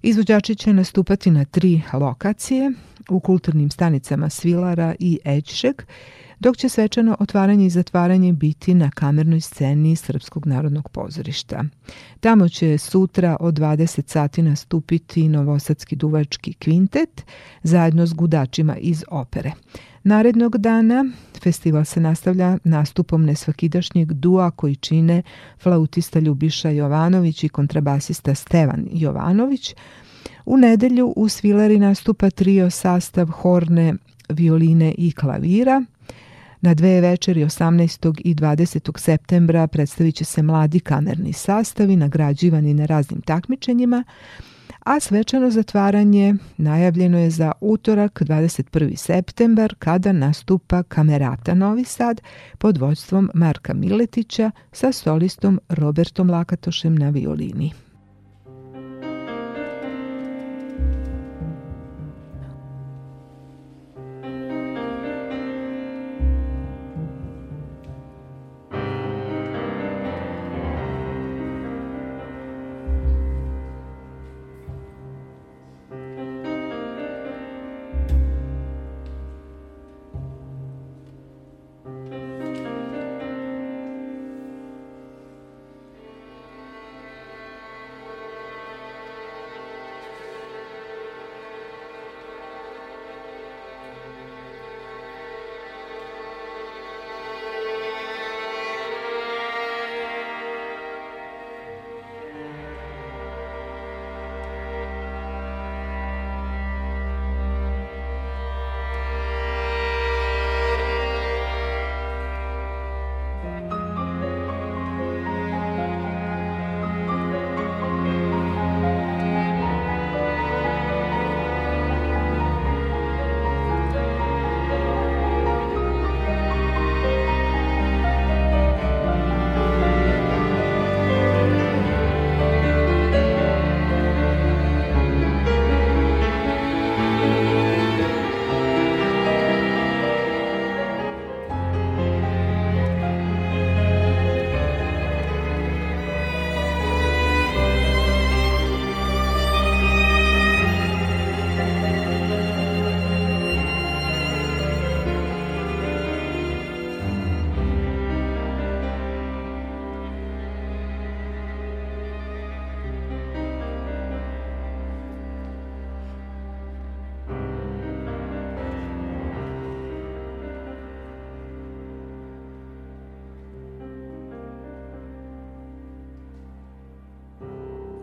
Izvođači 0.07 0.55
će 0.55 0.73
nastupati 0.73 1.31
na 1.31 1.45
tri 1.45 1.83
lokacije 1.93 2.73
u 3.09 3.21
kulturnim 3.21 3.71
stanicama 3.71 4.31
Svilara 4.31 4.95
i 4.99 5.19
Ećšek, 5.25 5.87
dok 6.39 6.57
će 6.57 6.69
svečano 6.69 7.17
otvaranje 7.21 7.67
i 7.67 7.71
zatvaranje 7.71 8.33
biti 8.33 8.75
na 8.75 8.91
kamernoj 8.91 9.41
sceni 9.41 9.97
Srpskog 9.97 10.47
narodnog 10.47 10.89
pozorišta. 10.89 11.65
Tamo 12.21 12.49
će 12.49 12.79
sutra 12.79 13.37
od 13.41 13.55
20 13.55 14.09
sati 14.09 14.43
nastupiti 14.43 15.29
Novosadski 15.29 15.97
duvački 15.97 16.53
kvintet 16.53 17.25
zajedno 17.63 18.07
s 18.07 18.15
gudačima 18.15 18.77
iz 18.77 19.05
opere. 19.09 19.53
Narednog 20.03 20.59
dana 20.59 21.05
festival 21.43 21.85
se 21.85 22.01
nastavlja 22.01 22.59
nastupom 22.65 23.25
nesvakidašnjeg 23.25 24.13
dua 24.13 24.51
koji 24.51 24.77
čine 24.77 25.23
flautista 25.63 26.19
Ljubiša 26.19 26.71
Jovanović 26.71 27.45
i 27.45 27.49
kontrabasista 27.49 28.35
Stevan 28.35 28.87
Jovanović. 28.93 29.75
U 30.45 30.57
nedelju 30.57 31.13
u 31.17 31.29
Svilari 31.29 31.79
nastupa 31.79 32.31
trio 32.31 32.71
sastav 32.71 33.27
horne, 33.27 33.95
violine 34.29 34.95
i 34.99 35.13
klavira. 35.13 35.85
Na 36.61 36.75
dve 36.75 37.01
večeri 37.01 37.45
18. 37.45 38.21
i 38.25 38.35
20. 38.35 38.99
septembra 38.99 39.67
predstavit 39.67 40.15
će 40.15 40.25
se 40.25 40.43
mladi 40.43 40.81
kamerni 40.81 41.33
sastavi 41.33 41.97
nagrađivani 41.97 42.75
na 42.75 42.87
raznim 42.87 43.21
takmičenjima, 43.21 44.05
a 44.85 45.01
svečano 45.01 45.51
zatvaranje 45.51 46.35
najavljeno 46.57 47.19
je 47.19 47.31
za 47.31 47.53
utorak 47.61 48.21
21. 48.21 48.97
septembar 48.97 49.75
kada 49.79 50.13
nastupa 50.13 50.83
Kamerata 50.83 51.55
Novi 51.55 51.85
Sad 51.85 52.21
pod 52.59 52.79
vođstvom 52.79 53.31
Marka 53.35 53.75
Miletića 53.75 54.51
sa 54.73 54.93
solistom 54.93 55.61
Robertom 55.69 56.31
Lakatošem 56.31 56.99
na 56.99 57.11
violini. 57.11 57.86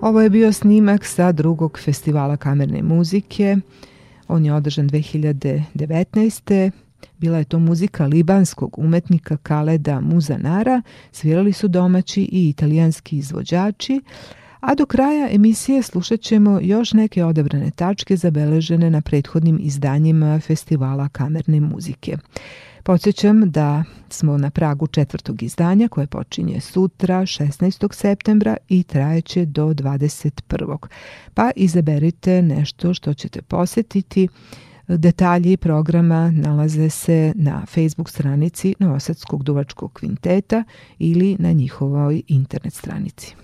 Ovo 0.04 0.22
je 0.22 0.30
bio 0.30 0.54
snimak 0.54 1.06
sa 1.06 1.32
drugog 1.32 1.80
festivala 1.80 2.38
kamerne 2.38 2.82
muzike. 2.82 3.58
On 4.28 4.46
je 4.46 4.54
održan 4.54 4.90
2019. 4.90 6.72
Bila 7.18 7.38
je 7.38 7.44
to 7.44 7.60
muzika 7.60 8.06
libanskog 8.06 8.80
umetnika 8.80 9.38
Kaleda 9.38 10.00
Muzanara, 10.00 10.82
svirali 11.12 11.54
su 11.54 11.68
domaći 11.68 12.22
i 12.22 12.50
italijanski 12.50 13.18
izvođači, 13.18 14.02
a 14.60 14.76
do 14.76 14.86
kraja 14.86 15.30
emisije 15.32 15.82
slušat 15.82 16.22
ćemo 16.22 16.60
još 16.62 16.94
neke 16.94 17.26
odabrane 17.26 17.72
tačke 17.72 18.16
zabeležene 18.18 18.90
na 18.90 19.02
prethodnim 19.02 19.60
izdanjima 19.62 20.40
festivala 20.40 21.10
kamerne 21.10 21.60
muzike. 21.60 22.18
Podsjećam 22.86 23.52
da 23.52 23.84
smo 24.10 24.38
na 24.38 24.50
pragu 24.50 24.88
četvrtog 24.88 25.44
izdanja 25.44 25.88
koje 25.88 26.08
počinje 26.08 26.60
sutra 26.60 27.22
16. 27.22 27.94
septembra 27.94 28.58
i 28.70 28.84
trajeće 28.84 29.46
do 29.46 29.66
21. 29.66 30.78
Pa 31.34 31.52
izaberite 31.56 32.42
nešto 32.42 32.94
što 32.94 33.14
ćete 33.14 33.42
posetiti. 33.42 34.28
Detalji 34.88 35.58
programa 35.58 36.32
nalaze 36.32 36.90
se 36.90 37.34
na 37.36 37.66
Facebook 37.66 38.10
stranici 38.10 38.76
Novosadskog 38.80 39.44
duvačkog 39.44 39.94
kvinteta 39.94 40.64
ili 41.00 41.36
na 41.40 41.52
njihovoj 41.52 42.22
internet 42.28 42.74
stranici. 42.74 43.36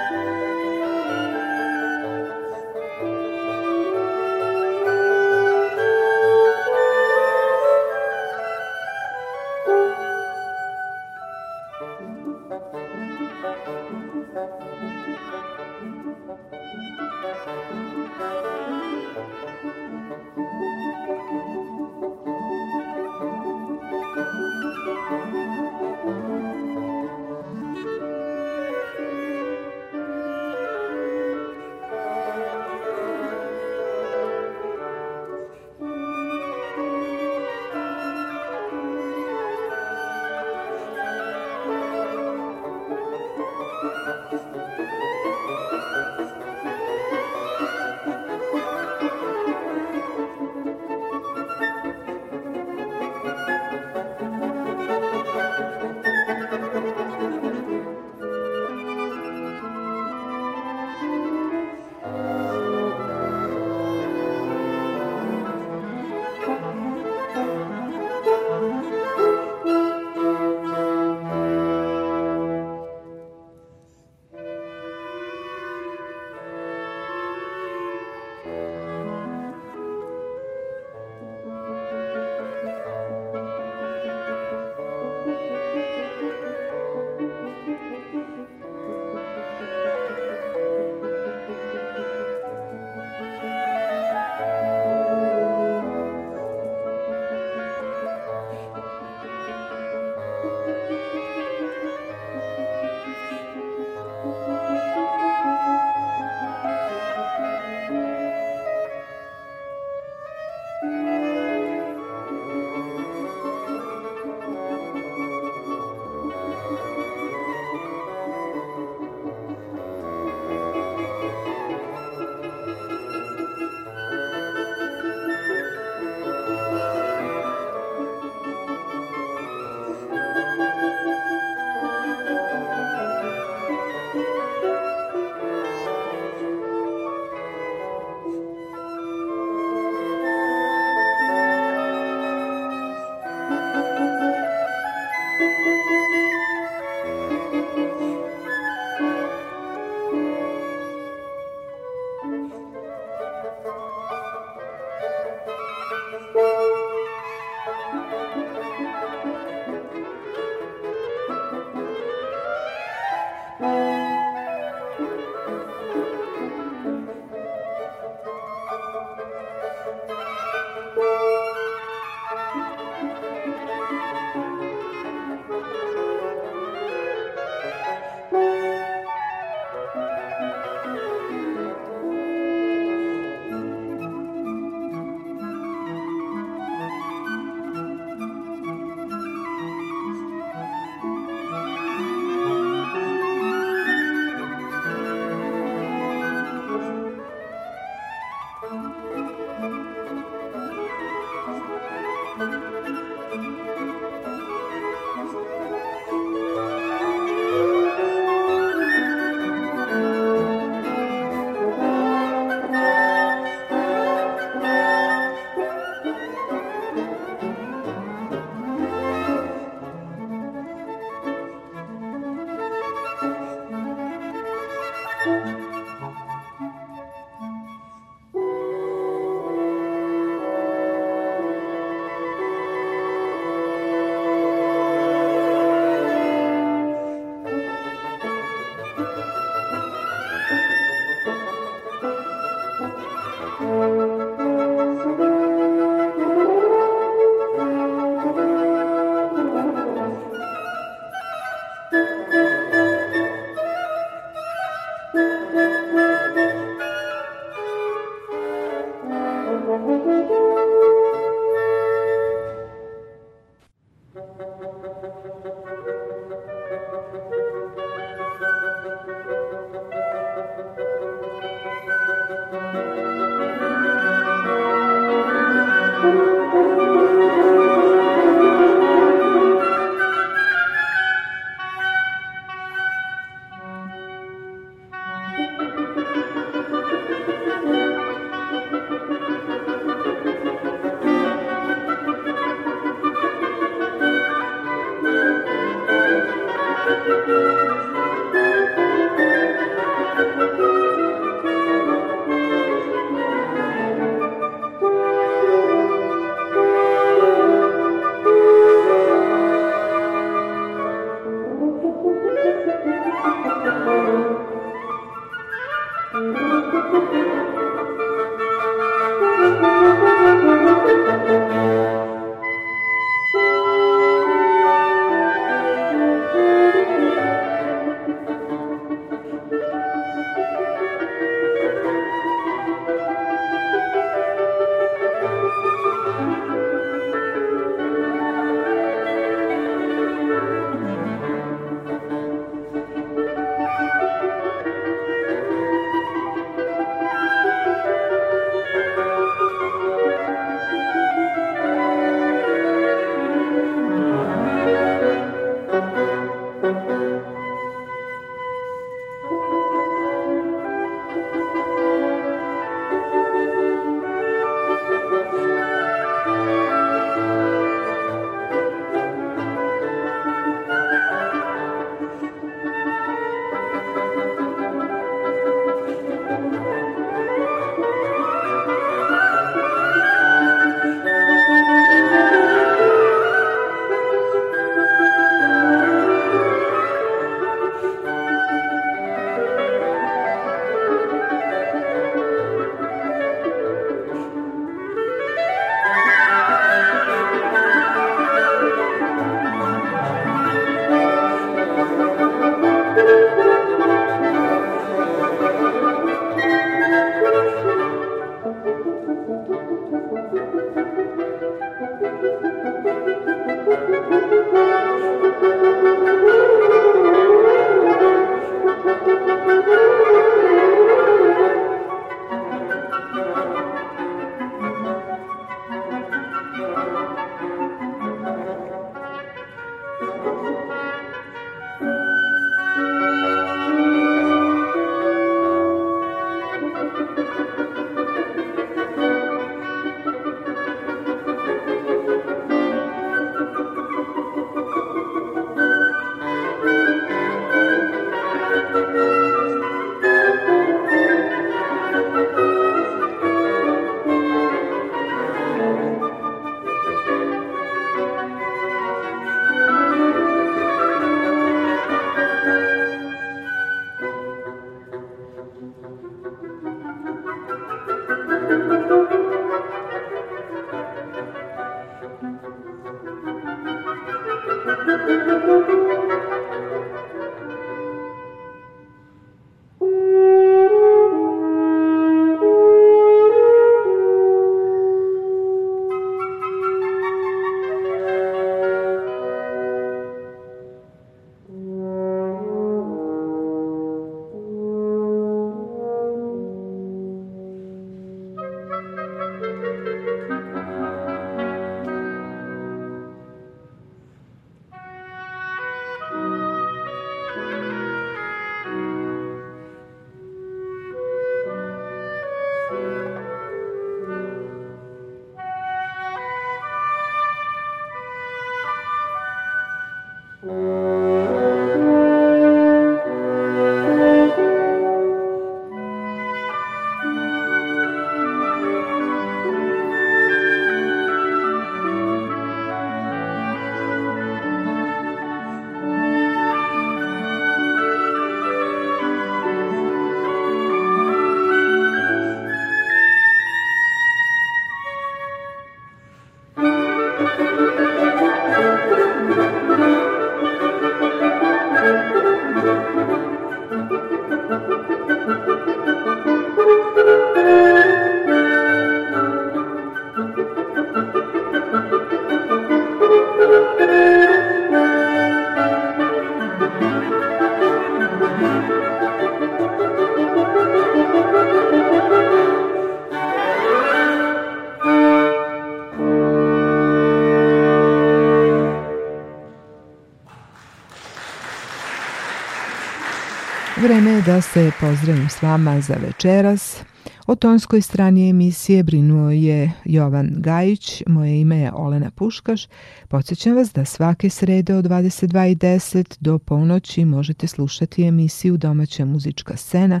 Da 584.26 584.40
se 584.40 584.70
pozdravim 584.80 585.28
s 585.28 585.42
vama 585.42 585.80
za 585.80 585.94
večeras. 586.06 586.82
O 587.26 587.34
tonskoj 587.34 587.80
strani 587.80 588.30
emisije 588.30 588.82
brinuo 588.82 589.30
je 589.30 589.72
Jovan 589.84 590.30
Gajić, 590.36 591.02
moje 591.06 591.40
ime 591.40 591.58
je 591.58 591.72
Olena 591.74 592.10
Puškaš. 592.10 592.66
Podsećam 593.08 593.56
vas 593.56 593.72
da 593.72 593.84
svake 593.84 594.30
srede 594.30 594.74
od 594.74 594.84
22.10 594.84 596.16
do 596.20 596.38
ponoći 596.38 597.04
možete 597.04 597.46
slušati 597.46 598.04
emisiju 598.04 598.56
Domaća 598.56 599.04
muzička 599.04 599.56
scena 599.56 600.00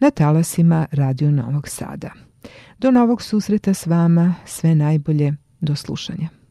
na 0.00 0.10
talasima 0.10 0.86
Radio 0.90 1.30
Novog 1.30 1.68
Sada. 1.68 2.10
Do 2.78 2.90
novog 2.90 3.22
susreta 3.22 3.74
s 3.74 3.86
vama, 3.86 4.34
sve 4.44 4.74
najbolje, 4.74 5.34
do 5.60 5.76
slušanja. 5.76 6.43